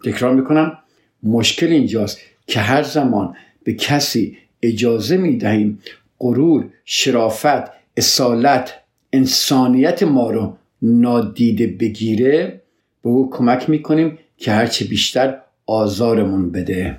تکرار 0.05 0.35
می‌کنم 0.35 0.77
مشکل 1.23 1.67
اینجاست 1.67 2.19
که 2.47 2.59
هر 2.59 2.83
زمان 2.83 3.35
به 3.63 3.73
کسی 3.73 4.37
اجازه 4.61 5.17
می‌دهیم 5.17 5.79
غرور 6.19 6.69
شرافت 6.85 7.71
اصالت 7.97 8.73
انسانیت 9.13 10.03
ما 10.03 10.31
رو 10.31 10.57
نادیده 10.81 11.67
بگیره 11.67 12.61
به 13.03 13.09
او 13.09 13.29
کمک 13.29 13.69
می‌کنیم 13.69 14.19
که 14.37 14.51
هرچه 14.51 14.85
بیشتر 14.85 15.37
آزارمون 15.65 16.51
بده. 16.51 16.97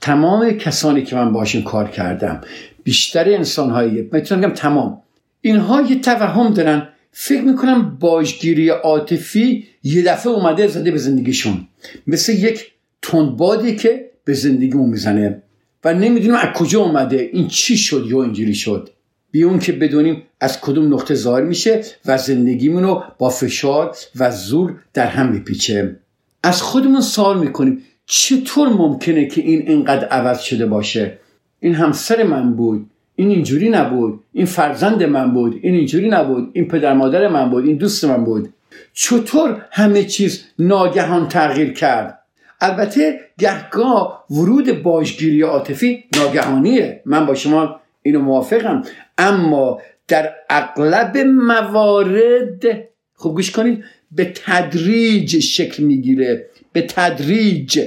تمام 0.00 0.50
کسانی 0.50 1.02
که 1.02 1.16
من 1.16 1.32
باشون 1.32 1.62
کار 1.62 1.88
کردم 1.88 2.40
بیشتر 2.84 3.28
انسانهایی 3.28 4.08
می‌تونم 4.12 4.40
بگم 4.40 4.54
تمام. 4.54 5.02
اینها 5.40 5.82
یه 5.82 6.00
توهم 6.00 6.54
دارن. 6.54 6.88
فکر 7.12 7.42
می‌کنم 7.42 7.96
باجگیری 8.00 8.68
عاطفی 8.68 9.66
یه 9.82 10.02
دفعه 10.02 10.32
اومده 10.32 10.66
زده 10.66 10.90
به 10.90 10.98
زندگیشون. 10.98 11.66
مثل 12.06 12.32
یک 12.32 12.72
تندبادی 13.02 13.76
که 13.76 14.10
به 14.24 14.32
زندگیمون 14.32 14.90
می‌زنه. 14.90 15.42
و 15.84 15.94
نمی‌دونیم 15.94 16.34
از 16.34 16.52
کجا 16.54 16.80
اومده. 16.80 17.30
این 17.32 17.48
چی 17.48 17.76
شد 17.76 18.04
یا 18.08 18.22
اینجوری 18.22 18.54
شد؟ 18.54 18.90
بیون 19.30 19.58
که 19.58 19.72
بدونیم 19.72 20.22
از 20.40 20.60
کدوم 20.60 20.94
نقطه 20.94 21.14
ظاهر 21.14 21.42
میشه 21.42 21.84
و 22.06 22.18
زندگیمون 22.18 22.82
رو 22.82 23.02
با 23.18 23.30
فشار 23.30 23.96
و 24.16 24.30
زور 24.30 24.74
در 24.94 25.06
هم 25.06 25.32
میپیچه. 25.32 25.96
از 26.42 26.62
خودمون 26.62 27.00
سوال 27.00 27.38
می‌کنیم 27.38 27.82
چطور 28.06 28.68
ممکنه 28.68 29.26
که 29.26 29.40
این 29.40 29.68
اینقدر 29.68 30.04
عوض 30.08 30.40
شده 30.40 30.66
باشه؟ 30.66 31.18
این 31.60 31.74
همسر 31.74 32.22
من 32.22 32.52
بود 32.52 32.90
این 33.16 33.30
اینجوری 33.30 33.70
نبود 33.70 34.20
این 34.32 34.46
فرزند 34.46 35.02
من 35.02 35.32
بود 35.32 35.60
این 35.62 35.74
اینجوری 35.74 36.08
نبود 36.08 36.50
این 36.52 36.68
پدر 36.68 36.92
مادر 36.94 37.28
من 37.28 37.50
بود 37.50 37.66
این 37.66 37.76
دوست 37.76 38.04
من 38.04 38.24
بود. 38.24 38.52
چطور 38.92 39.66
همه 39.70 40.04
چیز 40.04 40.44
ناگهان 40.58 41.28
تغییر 41.28 41.72
کرد؟ 41.72 42.19
البته 42.60 43.20
گهگاه 43.38 44.24
ورود 44.30 44.82
باجگیری 44.82 45.42
عاطفی 45.42 46.04
ناگهانیه. 46.16 47.02
من 47.06 47.26
با 47.26 47.34
شما 47.34 47.80
اینو 48.02 48.20
موافقم. 48.20 48.82
اما 49.18 49.80
در 50.08 50.32
اغلب 50.50 51.18
موارد 51.18 52.88
خوب 53.14 53.34
گوش 53.34 53.50
کنید 53.50 53.84
به 54.12 54.32
تدریج 54.34 55.38
شکل 55.38 55.82
می‌گیره. 55.82 56.46
به 56.72 56.82
تدریج. 56.82 57.80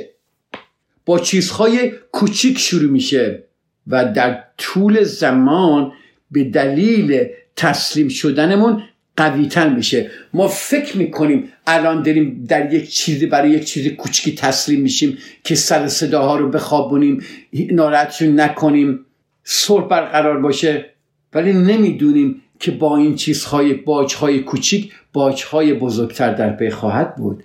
با 1.05 1.19
چیزهای 1.19 1.91
کوچیک 2.11 2.59
شروع 2.59 2.91
میشه 2.91 3.43
و 3.87 4.05
در 4.05 4.43
طول 4.57 5.03
زمان 5.03 5.91
به 6.31 6.43
دلیل 6.43 7.25
تسلیم 7.55 8.09
شدنمون 8.09 8.83
قویتر 9.17 9.69
میشه. 9.69 10.11
ما 10.33 10.47
فکر 10.47 10.97
می‌کنیم 10.97 11.49
الان 11.67 12.03
داریم 12.03 12.45
در 12.47 12.73
یک 12.73 12.89
چیزی 12.89 13.25
برای 13.25 13.51
یک 13.51 13.65
چیزی 13.65 13.89
کوچکی 13.89 14.35
تسلیم 14.35 14.81
میشیم 14.81 15.17
که 15.43 15.55
سر 15.55 15.87
صداها 15.87 16.37
رو 16.37 16.49
بخوابونیم 16.49 17.23
ناراحتشون 17.71 18.39
نکنیم 18.39 19.05
صلح 19.43 19.87
برقرار 19.87 20.39
باشه. 20.39 20.85
ولی 21.33 21.53
نمی‌دونیم 21.53 22.41
که 22.59 22.71
با 22.71 22.97
این 22.97 23.15
چیزهای 23.15 23.73
باجهای 23.73 24.39
کوچیک 24.39 24.93
باجهای 25.13 25.73
بزرگتر 25.73 26.33
در 26.33 26.49
پی 26.49 26.69
خواهد 26.69 27.15
بود. 27.15 27.43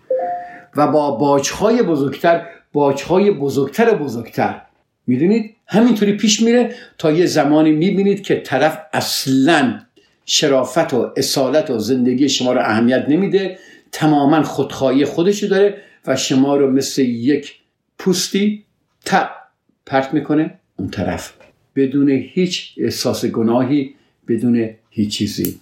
و 0.76 0.86
با 0.86 1.10
باجهای 1.10 1.82
بزرگتر 1.82 2.46
باجهای 2.72 3.30
بزرگتر 3.30 3.94
بزرگتر. 3.94 4.62
می‌دونید؟ 5.06 5.54
همینطوری 5.66 6.12
پیش 6.12 6.42
میره 6.42 6.74
تا 6.98 7.12
یه 7.12 7.26
زمانی 7.26 7.72
می‌بینید 7.72 8.22
که 8.22 8.40
طرف 8.40 8.78
اصلا 8.92 9.80
شرافت 10.30 10.94
و 10.94 11.12
اصالت 11.16 11.70
و 11.70 11.78
زندگی 11.78 12.28
شما 12.28 12.52
رو 12.52 12.60
اهمیت 12.60 13.04
نمیده 13.08 13.58
تماما 13.92 14.42
خودخواهی 14.42 15.04
خودشو 15.04 15.46
داره 15.46 15.82
و 16.06 16.16
شما 16.16 16.56
رو 16.56 16.70
مثل 16.70 17.02
یک 17.02 17.54
پوستی 17.98 18.64
تا 19.04 19.30
پرت 19.86 20.14
می‌کنه 20.14 20.54
اون 20.76 20.90
طرف. 20.90 21.32
بدون 21.76 22.08
هیچ 22.08 22.74
احساس 22.78 23.24
گناهی 23.24 23.94
بدون 24.28 24.70
هیچ 24.90 25.10
چیزی. 25.10 25.60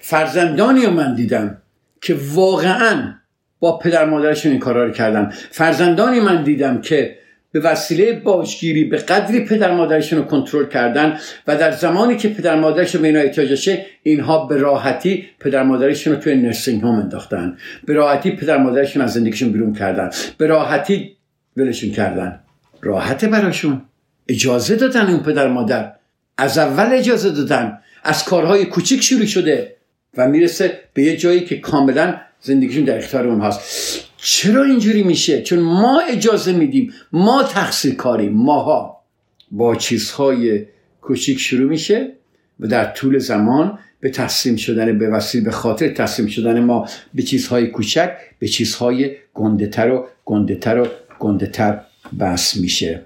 فرزندانی 0.00 0.86
رو 0.86 0.90
من 0.90 1.14
دیدم 1.14 1.56
که 2.02 2.16
واقعا 2.32 3.14
با 3.60 3.78
پدر 3.78 4.04
مادرشون 4.04 4.52
این 4.52 4.60
کارا 4.60 4.84
رو 4.84 4.92
کردن. 4.92 5.32
فرزندانی 5.50 6.20
من 6.20 6.44
دیدم 6.44 6.80
که 6.80 7.18
به 7.56 7.62
وسیله 7.62 8.12
باشگیری 8.12 8.84
به 8.84 8.96
قدری 8.96 9.44
پدر 9.44 9.74
مادرشون 9.74 10.18
رو 10.18 10.24
کنترل 10.24 10.66
کردن 10.66 11.18
و 11.46 11.56
در 11.56 11.70
زمانی 11.70 12.16
که 12.16 12.28
پدر 12.28 12.60
مادرشون 12.60 13.02
به 13.02 13.08
اینا 13.08 13.20
احتیاج 13.20 13.78
اینها 14.02 14.46
به 14.46 14.56
راحتی 14.56 15.26
پدر 15.40 15.62
مادرشون 15.62 16.12
رو 16.12 16.18
توی 16.18 16.34
نرسینگ 16.34 16.82
هوم 16.82 16.94
انداختن. 16.94 17.56
به 17.84 17.94
راحتی 17.94 18.30
پدر 18.30 18.58
مادرشون 18.58 19.02
از 19.02 19.12
زندگیشون 19.12 19.52
بیرون 19.52 19.72
کردن. 19.72 20.10
به 20.38 20.46
راحتی 20.46 21.16
ولشون 21.56 21.90
کردن. 21.90 22.40
راحت 22.82 23.24
براشون. 23.24 23.82
اجازه 24.28 24.76
دادن 24.76 25.06
اون 25.06 25.20
پدر 25.20 25.48
مادر. 25.48 25.92
از 26.38 26.58
اول 26.58 26.92
اجازه 26.92 27.30
دادن. 27.30 27.78
از 28.04 28.24
کارهای 28.24 28.64
کوچیک 28.64 29.02
شروع 29.02 29.26
شده. 29.26 29.76
و 30.16 30.28
می‌رسه 30.28 30.80
به 30.94 31.02
یه 31.02 31.16
جایی 31.16 31.40
که 31.40 31.56
کاملا 31.56 32.14
زندگیشون 32.40 32.84
در 32.84 32.98
اختیار 32.98 33.26
اون 33.26 33.40
هست 33.40 34.06
چرا 34.28 34.62
اینجوری 34.62 35.02
میشه؟ 35.02 35.42
چون 35.42 35.58
ما 35.58 36.00
اجازه 36.10 36.52
میدیم 36.52 36.92
ما 37.12 37.42
تقصیر 37.42 37.94
کاریم 37.94 38.32
ماها. 38.32 39.02
با 39.50 39.76
چیزهای 39.76 40.66
کوچیک 41.00 41.38
شروع 41.38 41.70
میشه 41.70 42.12
و 42.60 42.66
در 42.66 42.84
طول 42.84 43.18
زمان 43.18 43.78
به 44.00 44.10
تسلیم 44.10 44.56
شدن 44.56 44.98
به 44.98 45.08
وسیله 45.08 45.44
به 45.44 45.50
خاطر 45.50 45.88
تسلیم 45.88 46.28
شدن 46.28 46.60
ما 46.60 46.88
به 47.14 47.22
چیزهای 47.22 47.66
کوچک 47.66 48.16
به 48.38 48.48
چیزهای 48.48 49.16
گندهتر 49.34 49.90
و 49.90 50.06
گندهتر 50.24 50.78
و 50.80 50.86
گندهتر 51.18 51.80
بس 52.20 52.56
میشه. 52.56 53.04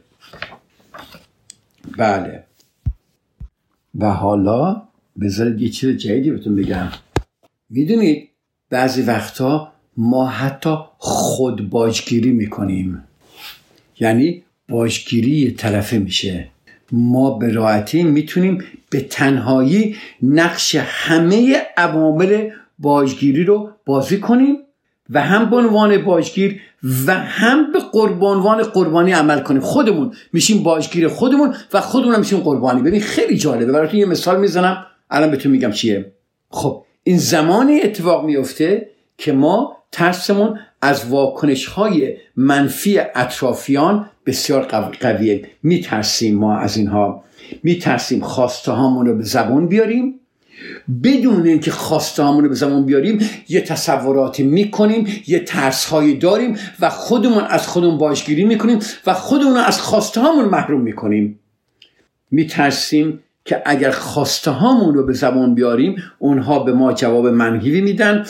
بله. 1.98 2.44
و 3.98 4.10
حالا 4.10 4.82
بذارید 5.20 5.60
یه 5.60 5.68
چیز 5.68 5.96
جدیدی 5.96 6.30
بهتون 6.30 6.56
بگم. 6.56 6.88
می‌دونید 7.70 8.28
بعضی 8.70 9.02
وقتا 9.02 9.72
ما 10.02 10.26
حتی 10.26 10.76
خود 10.98 11.70
باجگیری 11.70 12.30
می‌کنیم. 12.30 13.04
یعنی 14.00 14.42
باجگیری 14.68 15.50
طرفه 15.50 15.98
میشه. 15.98 16.48
ما 16.92 17.30
به 17.30 17.52
راحتی 17.52 18.02
می‌تونیم 18.02 18.64
به 18.90 19.00
تنهایی 19.00 19.96
نقش 20.22 20.74
همه 20.74 21.56
عوامل 21.76 22.50
باجگیری 22.78 23.44
رو 23.44 23.70
بازی 23.86 24.20
کنیم 24.20 24.56
و 25.10 25.20
هم 25.20 25.50
به 25.50 25.56
عنوان 25.56 26.04
باجگیر 26.04 26.60
و 27.06 27.14
هم 27.14 27.72
به 27.72 27.78
قربانوان 27.92 28.62
قربانی 28.62 29.12
عمل 29.12 29.40
کنیم. 29.40 29.60
خودمون 29.60 30.12
میشیم 30.32 30.62
باجگیر 30.62 31.08
خودمون 31.08 31.54
و 31.72 31.80
خودمون 31.80 32.14
هم 32.14 32.20
میشیم 32.20 32.38
قربانی. 32.38 32.82
ببین 32.82 33.00
خیلی 33.00 33.36
جالبه. 33.36 33.72
براتون 33.72 34.00
یه 34.00 34.06
مثال 34.06 34.40
می‌زنم. 34.40 34.86
الان 35.10 35.30
بهتون 35.30 35.52
میگم 35.52 35.72
چیه. 35.72 36.12
خب 36.50 36.84
این 37.02 37.18
زمانی 37.18 37.80
اتفاق 37.80 38.24
میفته 38.24 38.90
که 39.18 39.32
ما 39.32 39.79
ترسمون 39.92 40.58
از 40.82 41.08
واکنش 41.08 41.66
های 41.66 42.16
منفی 42.36 42.98
اطرافیان 42.98 44.06
بسیار 44.26 44.62
قویه. 45.00 45.46
میترسیم 45.62 46.38
ما 46.38 46.58
از 46.58 46.76
اینها. 46.76 47.24
میترسیم 47.62 48.20
خواسته 48.20 48.72
هامون 48.72 49.06
رو 49.06 49.16
به 49.16 49.22
زبان 49.22 49.66
بیاریم. 49.66 50.20
بدون 51.04 51.46
اینکه 51.46 51.70
خواسته 51.70 52.22
رو 52.22 52.48
به 52.48 52.54
زمان 52.54 52.86
بیاریم 52.86 53.18
یه 53.48 53.60
تصوراتی 53.60 54.42
می‌کنیم 54.42 55.06
یه 55.26 55.38
ترس 55.38 55.86
هایی 55.86 56.18
داریم 56.18 56.56
و 56.80 56.90
خودمون 56.90 57.44
از 57.44 57.68
خودمون 57.68 57.98
باشگیری 57.98 58.44
می‌کنیم 58.44 58.78
و 59.06 59.14
خودمون 59.14 59.56
از 59.56 59.80
خواسته 59.80 60.20
هامون 60.20 60.44
محروم 60.44 60.80
می‌کنیم. 60.80 61.40
میترسیم 62.30 63.20
که 63.44 63.62
اگر 63.66 63.90
خواسته 63.90 64.50
هامون 64.50 64.94
رو 64.94 65.06
به 65.06 65.12
زمان 65.12 65.54
بیاریم 65.54 66.02
اونها 66.18 66.58
به 66.58 66.72
ما 66.72 66.92
جواب 66.92 67.26
منحیوی 67.26 67.80
میدن 67.80 68.26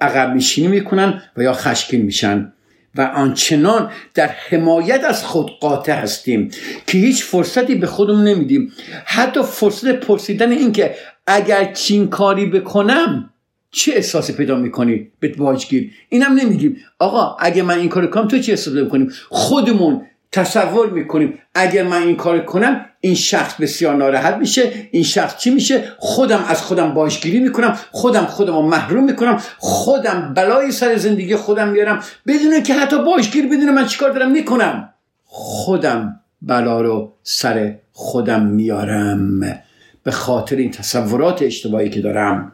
عقب 0.00 0.34
میشینی 0.34 0.68
می‌کنن 0.68 1.22
و 1.36 1.42
یا 1.42 1.52
خشکین 1.52 2.02
میشن. 2.02 2.52
و 2.94 3.02
آنچنان 3.02 3.90
در 4.14 4.26
حمایت 4.26 5.04
از 5.04 5.24
خود 5.24 5.50
قاطع 5.60 5.92
هستیم 5.92 6.50
که 6.86 6.98
هیچ 6.98 7.24
فرصتی 7.24 7.74
به 7.74 7.86
خودمون 7.86 8.24
نمیدیم. 8.24 8.72
حتی 9.04 9.42
فرصت 9.42 9.92
پرسیدن 9.92 10.50
این 10.50 10.72
که 10.72 10.94
اگر 11.26 11.72
چین 11.72 12.08
کاری 12.08 12.46
بکنم 12.46 13.30
چه 13.70 13.92
احساسی 13.94 14.32
پیدا 14.32 14.56
می‌کنی؟ 14.56 15.10
به 15.20 15.28
باجگیر 15.28 15.90
اینم 16.08 16.32
نمیگیم. 16.32 16.76
آقا 16.98 17.36
اگه 17.40 17.62
من 17.62 17.78
این 17.78 17.88
کار 17.88 18.06
کنم 18.06 18.28
تو 18.28 18.38
چه 18.38 18.52
احساسی 18.52 18.82
می‌کنیم 18.82 19.10
خودمون 19.28 20.06
تصور 20.34 20.90
می‌کنیم. 20.90 21.38
اگر 21.54 21.82
من 21.82 22.02
این 22.02 22.16
کار 22.16 22.44
کنم 22.44 22.86
این 23.00 23.14
شخص 23.14 23.54
بسیار 23.60 23.94
ناراحت 23.94 24.34
میشه. 24.34 24.88
این 24.90 25.02
شخص 25.02 25.36
چی 25.36 25.50
میشه؟ 25.50 25.84
خودم 25.98 26.44
از 26.48 26.62
خودم 26.62 26.94
باشگیری 26.94 27.40
می‌کنم. 27.40 27.78
خودم 27.90 28.24
خودم 28.24 28.54
رو 28.54 28.62
محروم 28.62 29.04
می‌کنم. 29.04 29.40
خودم 29.58 30.34
بلای 30.36 30.72
سر 30.72 30.96
زندگی 30.96 31.36
خودم 31.36 31.68
میارم. 31.68 32.02
بدون 32.26 32.62
که 32.62 32.74
حتی 32.74 33.04
باشگیر 33.04 33.46
بدون 33.46 33.70
من 33.70 33.86
چیکار 33.86 34.10
دارم؟ 34.10 34.30
می‌کنم. 34.30 34.94
خودم 35.24 36.20
بلا 36.42 36.80
رو 36.80 37.12
سر 37.22 37.74
خودم 37.92 38.46
میارم. 38.46 39.40
به 40.02 40.10
خاطر 40.10 40.56
این 40.56 40.70
تصورات 40.70 41.42
اشتباهی 41.42 41.90
که 41.90 42.00
دارم. 42.00 42.52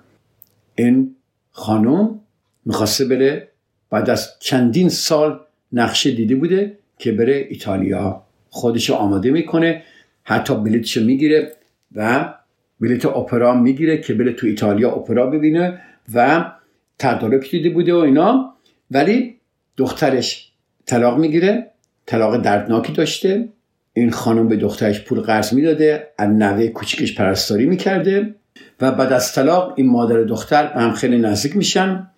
این 0.75 1.17
خانم 1.53 2.21
می‌خواسته 2.65 3.05
بره. 3.05 3.49
بعد 3.91 4.11
از 4.11 4.29
چندین 4.41 4.89
سال 4.89 5.41
نقشه 5.73 6.11
دیده 6.11 6.35
بوده. 6.37 6.80
که 7.01 7.13
بره 7.13 7.47
ایتالیا. 7.51 8.23
خودش 8.51 8.91
آماده 8.91 9.31
می‌کنه 9.31 9.83
حتی 10.25 10.55
بلیتش 10.55 10.97
می‌گیره 10.97 11.53
و 11.95 12.35
بلیت 12.81 13.07
اپرا 13.07 13.55
می‌گیره 13.55 13.99
که 13.99 14.15
بره 14.15 14.33
تو 14.33 14.47
ایتالیا 14.47 14.91
اپرا 14.93 15.27
ببینه 15.27 15.81
و 16.15 16.45
تدارک 16.99 17.51
دیده 17.51 17.71
بوده 17.71 17.95
و 17.95 17.97
اینا. 17.97 18.55
ولی 18.91 19.37
دخترش 19.77 20.53
طلاق 20.87 21.19
می‌گیره 21.19 21.71
طلاق 22.07 22.43
دردناکی 22.43 22.93
داشته. 22.93 23.49
این 23.93 24.11
خانم 24.11 24.49
به 24.49 24.57
دخترش 24.57 25.05
پول 25.05 25.21
قرض 25.21 25.55
می‌داده 25.55 26.09
از 26.19 26.29
نوه 26.29 26.69
کوچیکش 26.69 27.15
پرستاری 27.15 27.67
می‌کرده 27.67 28.35
و 28.81 28.93
بعد 28.93 29.13
از 29.13 29.35
طلاق 29.35 29.75
این 29.77 29.87
مادر 29.87 30.23
دختر 30.23 30.67
به 30.67 30.81
هم 30.81 30.93
خیلی 30.93 31.19
نزدیک 31.19 31.57
میشن 31.57 32.11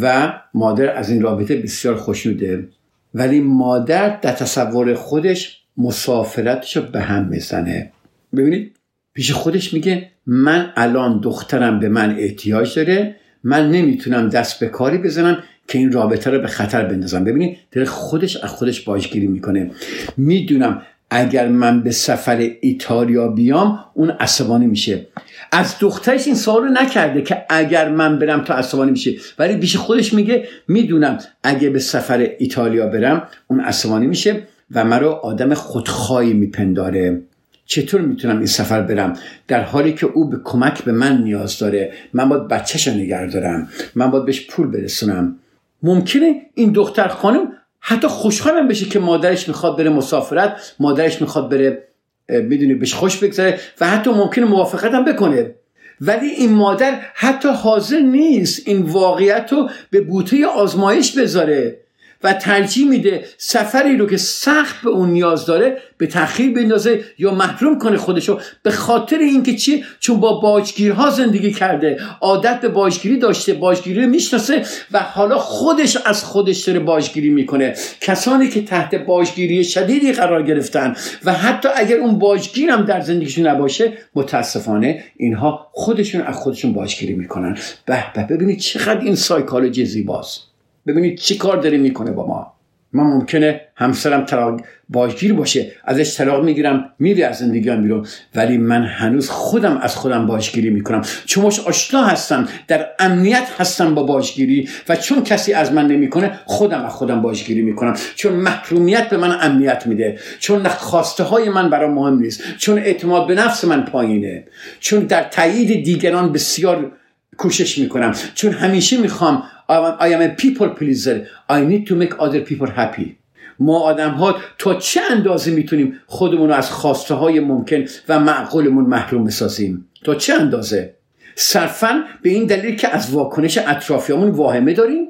و 0.00 0.32
مادر 0.54 0.96
از 0.96 1.10
این 1.10 1.22
رابطه 1.22 1.56
بسیار 1.56 1.94
خوشنوده 1.94 2.68
ولی 3.14 3.40
مادر 3.40 4.08
در 4.08 4.32
تصور 4.32 4.94
خودش 4.94 5.62
مسافرتش 5.76 6.76
رو 6.76 6.82
به 6.82 7.00
هم 7.00 7.28
می‌زنه. 7.28 7.92
ببینید 8.36 8.76
پیش 9.14 9.32
خودش 9.32 9.74
میگه 9.74 10.10
من 10.26 10.72
الان 10.76 11.20
دخترم 11.20 11.80
به 11.80 11.88
من 11.88 12.16
احتیاج 12.18 12.76
داره 12.76 13.16
من 13.44 13.70
نمی‌تونم 13.70 14.28
دست 14.28 14.60
به 14.60 14.66
کاری 14.66 14.98
بزنم 14.98 15.42
که 15.68 15.78
این 15.78 15.92
رابطه 15.92 16.30
رو 16.30 16.38
به 16.40 16.46
خطر 16.46 16.84
بندازم. 16.84 17.24
ببینید 17.24 17.58
داره 17.72 17.86
خودش 17.86 18.36
از 18.36 18.50
خودش 18.50 18.80
باجگیری 18.80 19.26
می‌کنه. 19.26 19.70
می‌دونم 20.16 20.82
اگر 21.10 21.48
من 21.48 21.82
به 21.82 21.90
سفر 21.90 22.50
ایتالیا 22.60 23.28
بیام 23.28 23.78
اون 23.94 24.10
عصبانی 24.10 24.66
میشه. 24.66 25.06
از 25.52 25.74
دخترش 25.80 26.26
این 26.26 26.36
سوال 26.36 26.62
رو 26.62 26.68
نکرده 26.68 27.22
که 27.22 27.44
اگر 27.48 27.88
من 27.88 28.18
برم 28.18 28.44
تا 28.44 28.54
عصبانی 28.54 28.90
میشه. 28.90 29.14
ولی 29.38 29.56
بیش 29.56 29.76
خودش 29.76 30.14
میگه 30.14 30.48
می‌دونم 30.68 31.18
اگه 31.42 31.70
به 31.70 31.78
سفر 31.78 32.30
ایتالیا 32.38 32.86
برم 32.86 33.28
اون 33.46 33.60
عصبانی 33.60 34.06
میشه 34.06 34.42
و 34.70 34.84
مرا 34.84 35.14
آدم 35.14 35.54
خودخواهی 35.54 36.32
میپنداره. 36.32 37.22
چطور 37.66 38.00
می‌تونم 38.00 38.36
این 38.36 38.46
سفر 38.46 38.82
برم؟ 38.82 39.12
در 39.48 39.62
حالی 39.62 39.92
که 39.92 40.06
او 40.06 40.30
به 40.30 40.40
کمک 40.44 40.84
به 40.84 40.92
من 40.92 41.22
نیاز 41.22 41.58
داره 41.58 41.92
من 42.12 42.28
باید 42.28 42.48
بچهش 42.48 42.88
رو 42.88 42.94
نگه 42.94 43.26
دارم. 43.26 43.68
من 43.94 44.10
باید 44.10 44.24
بهش 44.24 44.46
پول 44.46 44.66
برسونم. 44.66 45.36
ممکنه 45.82 46.42
این 46.54 46.72
دختر 46.72 47.08
خانم 47.08 47.52
حتی 47.80 48.08
خوشحالم 48.08 48.68
بشه 48.68 48.86
که 48.86 48.98
مادرش 48.98 49.48
می‌خواد 49.48 49.78
بره 49.78 49.90
مسافرت 49.90 50.74
مادرش 50.80 51.20
می‌خواد 51.20 51.50
بره 51.50 51.88
می‌دونی 52.28 52.74
بهش 52.74 52.94
خوش 52.94 53.16
بگذره 53.16 53.60
و 53.80 53.88
حتی 53.88 54.10
ممکنه 54.10 54.44
موافقت 54.44 54.94
هم 54.94 55.04
بکنه. 55.04 55.54
ولی 56.00 56.26
این 56.26 56.52
مادر 56.52 57.00
حتی 57.14 57.48
حاضر 57.48 58.00
نیست 58.00 58.68
این 58.68 58.82
واقعیت 58.82 59.48
رو 59.52 59.70
به 59.90 60.00
بوته 60.00 60.46
آزمایش 60.46 61.18
بذاره. 61.18 61.80
و 62.24 62.32
ترجیح 62.32 62.88
میده 62.88 63.24
سفری 63.38 63.96
رو 63.96 64.06
که 64.06 64.16
سخت 64.16 64.82
به 64.82 64.90
اون 64.90 65.10
نیاز 65.10 65.46
داره 65.46 65.78
به 65.98 66.06
تاخیر 66.06 66.54
بندازه 66.54 67.04
یا 67.18 67.34
محروم 67.34 67.78
کنه 67.78 67.96
خودشو 67.96 68.40
به 68.62 68.70
خاطر 68.70 69.18
اینکه 69.18 69.56
چی؟ 69.56 69.84
چون 70.00 70.20
با 70.20 70.40
باجگیرها 70.40 71.10
زندگی 71.10 71.52
کرده. 71.52 72.00
عادت 72.20 72.60
به 72.60 72.68
باجگیری 72.68 73.18
داشته 73.18 73.54
باجگیری 73.54 74.06
می‌شناسه 74.06 74.62
و 74.92 74.98
حالا 74.98 75.38
خودش 75.38 75.96
از 76.04 76.24
خودش 76.24 76.64
داره 76.64 76.78
باجگیری 76.78 77.30
می‌کنه. 77.30 77.74
کسانی 78.00 78.48
که 78.48 78.62
تحت 78.62 78.94
باجگیری 78.94 79.64
شدیدی 79.64 80.12
قرار 80.12 80.42
گرفتن 80.42 80.96
و 81.24 81.32
حتی 81.32 81.68
اگر 81.76 81.96
اون 81.96 82.18
باجگیر 82.18 82.70
هم 82.70 82.82
در 82.82 83.00
زندگیشون 83.00 83.46
نباشه 83.46 83.92
متاسفانه 84.14 85.04
اینها 85.16 85.68
خودشون 85.72 86.20
از 86.20 86.34
خودشون 86.34 86.72
باجگیری 86.72 87.14
می‌کنن. 87.14 87.58
به 87.86 88.26
ببینید 88.30 88.58
چقدر 88.58 89.00
این 89.00 89.14
سایکولوژی 89.14 89.84
زیباست. 89.84 90.47
ببینید 90.88 91.18
چی 91.18 91.36
کار 91.36 91.56
داره 91.56 91.78
می‌کنه 91.78 92.10
با 92.10 92.26
ما. 92.26 92.54
من 92.92 93.04
ممکنه 93.04 93.60
همسرم 93.76 94.24
طلاق 94.24 94.60
باجگیر 94.88 95.32
باشه 95.32 95.72
ازش 95.84 96.16
طلاق 96.16 96.44
می‌گیرم 96.44 96.90
میری 96.98 97.22
از 97.22 97.38
زندگی 97.38 97.68
هم 97.68 97.82
بیرون 97.82 98.06
ولی 98.34 98.58
من 98.58 98.84
هنوز 98.84 99.30
خودم 99.30 99.76
از 99.76 99.96
خودم 99.96 100.26
باجگیری 100.26 100.70
می‌کنم. 100.70 101.02
چون 101.26 101.44
مش 101.44 101.60
آشنا 101.60 102.04
هستم 102.04 102.48
در 102.68 102.86
امنیت 102.98 103.48
هستم 103.58 103.94
با 103.94 104.02
باجگیری 104.02 104.68
و 104.88 104.96
چون 104.96 105.22
کسی 105.22 105.52
از 105.52 105.72
من 105.72 105.86
نمی‌کنه 105.86 106.40
خودم 106.44 106.84
از 106.84 106.92
خودم 106.92 107.22
باجگیری 107.22 107.62
می‌کنم. 107.62 107.94
چون 108.14 108.32
محرومیت 108.32 109.08
به 109.08 109.16
من 109.16 109.38
امنیت 109.40 109.86
میده 109.86 110.18
چون 110.38 110.68
خواسته 110.68 111.24
های 111.24 111.48
من 111.48 111.70
برام 111.70 111.94
مهم 111.94 112.18
نیست 112.18 112.42
چون 112.58 112.78
اعتماد 112.78 113.26
به 113.26 113.34
نفس 113.34 113.64
من 113.64 113.84
پایینه 113.84 114.44
چون 114.80 115.00
در 115.00 115.22
تایید 115.22 115.84
دیگران 115.84 116.32
بسیار 116.32 116.92
کوشش 117.36 117.78
می‌کنم 117.78 118.14
چون 118.34 118.52
همیشه 118.52 118.96
می‌خوام 119.00 119.42
I 119.68 120.08
am 120.14 120.22
a 120.22 120.34
people 120.34 120.70
pleaser. 120.70 121.26
I 121.48 121.60
need 121.70 121.86
to 121.88 121.94
make 121.94 122.18
other 122.18 122.40
people 122.40 122.70
happy. 122.70 123.18
ما 123.60 123.80
آدم 123.80 124.10
ها 124.10 124.36
تا 124.58 124.74
چه 124.74 125.00
اندازه 125.10 125.50
می‌تونیم 125.50 126.00
خودمون 126.06 126.48
رو 126.48 126.54
از 126.54 126.70
خواسته 126.70 127.14
های 127.14 127.40
ممکن 127.40 127.84
و 128.08 128.20
معقولمون 128.20 128.84
محروم 128.84 129.24
بسازیم؟ 129.24 129.88
تا 130.04 130.14
چه 130.14 130.34
اندازه؟ 130.34 130.94
صرفا 131.34 132.04
به 132.22 132.30
این 132.30 132.46
دلیل 132.46 132.76
که 132.76 132.88
از 132.88 133.10
واکنش 133.10 133.58
اطرافیامون 133.58 134.30
واهمه 134.30 134.72
داریم؟ 134.72 135.08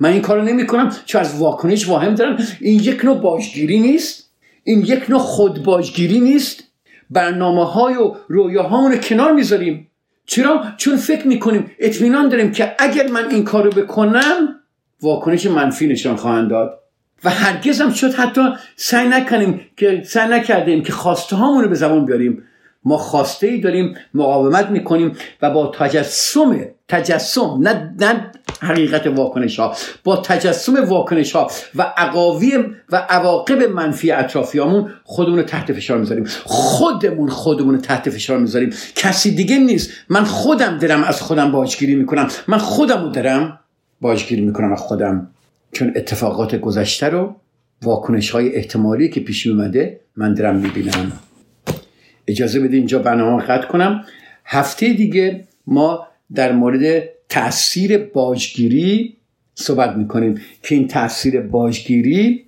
من 0.00 0.12
این 0.12 0.22
کارو 0.22 0.42
نمی 0.42 0.66
کنم 0.66 0.96
چون 1.04 1.20
از 1.20 1.38
واکنش 1.38 1.88
واهم 1.88 2.14
دارم. 2.14 2.38
این 2.60 2.80
یک 2.80 3.04
نوع 3.04 3.20
باجگیری 3.20 3.80
نیست. 3.80 4.30
این 4.64 4.80
یک 4.80 5.10
نوع 5.10 5.18
خود 5.18 5.62
باجگیری 5.62 6.20
نیست. 6.20 6.64
برنامه 7.10 7.64
های 7.64 7.94
و 7.94 8.14
رویاهامون 8.28 8.92
رو 8.92 8.98
کنار 8.98 9.32
می‌ذاریم. 9.32 9.89
چرا؟ 10.30 10.64
چون 10.76 10.96
فکر 10.96 11.26
می‌کنیم 11.26 11.70
اطمینان 11.78 12.28
داریم 12.28 12.52
که 12.52 12.74
اگر 12.78 13.08
من 13.08 13.30
این 13.30 13.44
کارو 13.44 13.70
بکنم 13.70 14.60
واکنش 15.02 15.46
منفی 15.46 15.86
نشان 15.86 16.16
خواهند 16.16 16.50
داد. 16.50 16.80
و 17.24 17.30
هرگز 17.30 17.80
هم 17.80 17.92
شد 17.92 18.14
حتی 18.14 18.40
سعی 18.76 19.08
نکنیم 19.08 19.60
که 19.76 20.02
سعی 20.06 20.28
نکردیم 20.28 20.82
که 20.82 20.92
خواسته 20.92 21.36
هامون 21.36 21.62
رو 21.62 21.68
به 21.68 21.74
زبان 21.74 22.06
بیاریم. 22.06 22.42
ما 22.84 22.96
خواسته 22.96 23.46
ای 23.46 23.60
داریم 23.60 23.94
مقاومت 24.14 24.70
می‌کنیم 24.70 25.12
و 25.42 25.50
با 25.50 25.66
تجسم 25.66 26.60
تجسم 26.88 27.58
نه, 27.60 27.94
نه 28.00 28.30
حقیقت 28.60 29.06
واکنش 29.06 29.60
ها 29.60 29.74
با 30.04 30.16
تجسم 30.16 30.84
واکنش 30.84 31.32
ها 31.32 31.50
و 31.74 31.82
عقاوی 31.96 32.58
و 32.92 32.96
عواقب 32.96 33.62
منفی 33.62 34.10
اطرافیامون 34.10 34.90
خودمون 35.04 35.38
رو 35.38 35.44
تحت 35.44 35.72
فشار 35.72 35.98
می‌ذاریم. 35.98 36.24
خودمون 36.44 37.28
خودمون 37.28 37.74
رو 37.74 37.80
تحت 37.80 38.10
فشار 38.10 38.38
می‌ذاریم. 38.38 38.70
کسی 38.94 39.34
دیگه 39.34 39.58
نیست. 39.58 39.90
من 40.08 40.24
خودم 40.24 40.78
دارم 40.78 41.04
از 41.04 41.22
خودم 41.22 41.52
باجگیری 41.52 41.94
می‌کنم. 41.94 42.28
من 42.48 42.58
خودم 42.58 43.02
رو 43.02 43.08
دارم 43.08 43.58
باجگیری 44.00 44.42
می‌کنم 44.42 44.72
از 44.72 44.78
خودم. 44.78 45.30
چون 45.72 45.92
اتفاقات 45.96 46.56
گذشته 46.56 47.06
رو 47.06 47.36
واکنش 47.82 48.30
های 48.30 48.54
احتمالی 48.54 49.08
که 49.08 49.20
پیش 49.20 49.46
اومده 49.46 50.00
من 50.16 50.34
دارم 50.34 50.56
می‌بینم. 50.56 51.12
اجازه 52.26 52.60
بده 52.60 52.76
اینجا 52.76 52.98
برنامه 52.98 53.42
قطع 53.42 53.66
کنم. 53.66 54.04
هفته 54.44 54.92
دیگه 54.92 55.44
ما 55.66 56.06
در 56.34 56.52
مورد 56.52 57.08
تاثیر 57.28 57.98
باجگیری 57.98 59.16
صحبت 59.54 59.96
می‌کنیم 59.96 60.40
که 60.62 60.74
این 60.74 60.88
تاثیر 60.88 61.40
باجگیری 61.40 62.44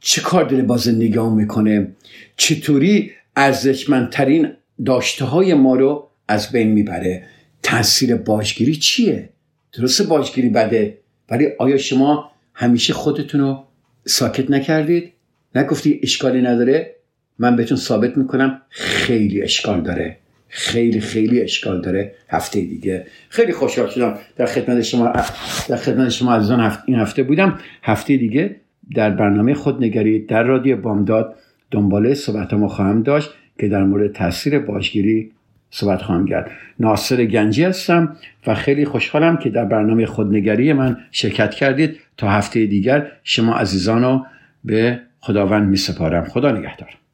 چه 0.00 0.20
کار 0.20 0.44
داره 0.44 0.62
با 0.62 0.76
زندگی 0.76 1.18
می‌کنه؟ 1.18 1.88
چطوری 2.36 3.10
ارزشمندترین 3.36 4.48
داشته 4.84 5.24
های 5.24 5.54
ما 5.54 5.74
رو 5.74 6.08
از 6.28 6.52
بین 6.52 6.68
می‌بره؟ 6.68 7.26
تاثیر 7.62 8.16
باجگیری 8.16 8.76
چیه؟ 8.76 9.28
درسته 9.72 10.04
باجگیری 10.04 10.48
بده 10.48 10.98
ولی 11.30 11.46
آیا 11.58 11.76
شما 11.76 12.30
همیشه 12.54 12.92
خودتون 12.92 13.40
رو 13.40 13.64
ساکت 14.06 14.50
نکردید؟ 14.50 15.12
نگفتی 15.54 16.00
اشکالی 16.02 16.42
نداره؟ 16.42 16.94
من 17.38 17.56
بهتون 17.56 17.78
ثابت 17.78 18.16
می‌کنم 18.16 18.60
خیلی 18.70 19.42
اشکال 19.42 19.80
داره. 19.80 20.16
خیلی 20.48 21.00
خیلی 21.00 21.40
اشکال 21.40 21.80
داره. 21.80 22.14
هفته 22.28 22.60
دیگه. 22.60 23.06
خیلی 23.28 23.52
خوشحال 23.52 23.88
شدم 23.88 24.18
در 24.36 24.46
خدمت 24.46 24.80
شما 24.80 25.12
در 25.68 25.76
خدمت 25.76 26.08
شما 26.08 26.34
عزیزان 26.34 26.72
این 26.86 26.98
هفته 26.98 27.22
بودم. 27.22 27.58
هفته 27.82 28.16
دیگه 28.16 28.56
در 28.94 29.10
برنامه 29.10 29.54
خودنگری 29.54 30.18
در 30.18 30.42
رادیو 30.42 30.76
بامداد 30.76 31.34
دنباله 31.70 32.14
صحبت 32.14 32.54
ما 32.54 32.68
خواهم 32.68 33.02
داشت 33.02 33.30
که 33.58 33.68
در 33.68 33.84
مورد 33.84 34.12
تاثیر 34.12 34.58
باشگیری 34.58 35.30
صحبت 35.70 36.02
خواهم 36.02 36.26
کرد. 36.26 36.50
ناصر 36.80 37.24
گنجی 37.24 37.64
هستم 37.64 38.16
و 38.46 38.54
خیلی 38.54 38.84
خوشحالم 38.84 39.36
که 39.36 39.50
در 39.50 39.64
برنامه 39.64 40.06
خودنگری 40.06 40.72
من 40.72 40.96
شرکت 41.10 41.54
کردید. 41.54 42.00
تا 42.16 42.28
هفته 42.28 42.66
دیگر 42.66 43.06
شما 43.24 43.54
عزیزان 43.54 44.02
رو 44.02 44.26
به 44.64 45.00
خداوند 45.20 45.68
می 45.68 45.76
سپارم 45.76 46.24
خدا 46.24 46.52
نگهدار. 46.52 46.98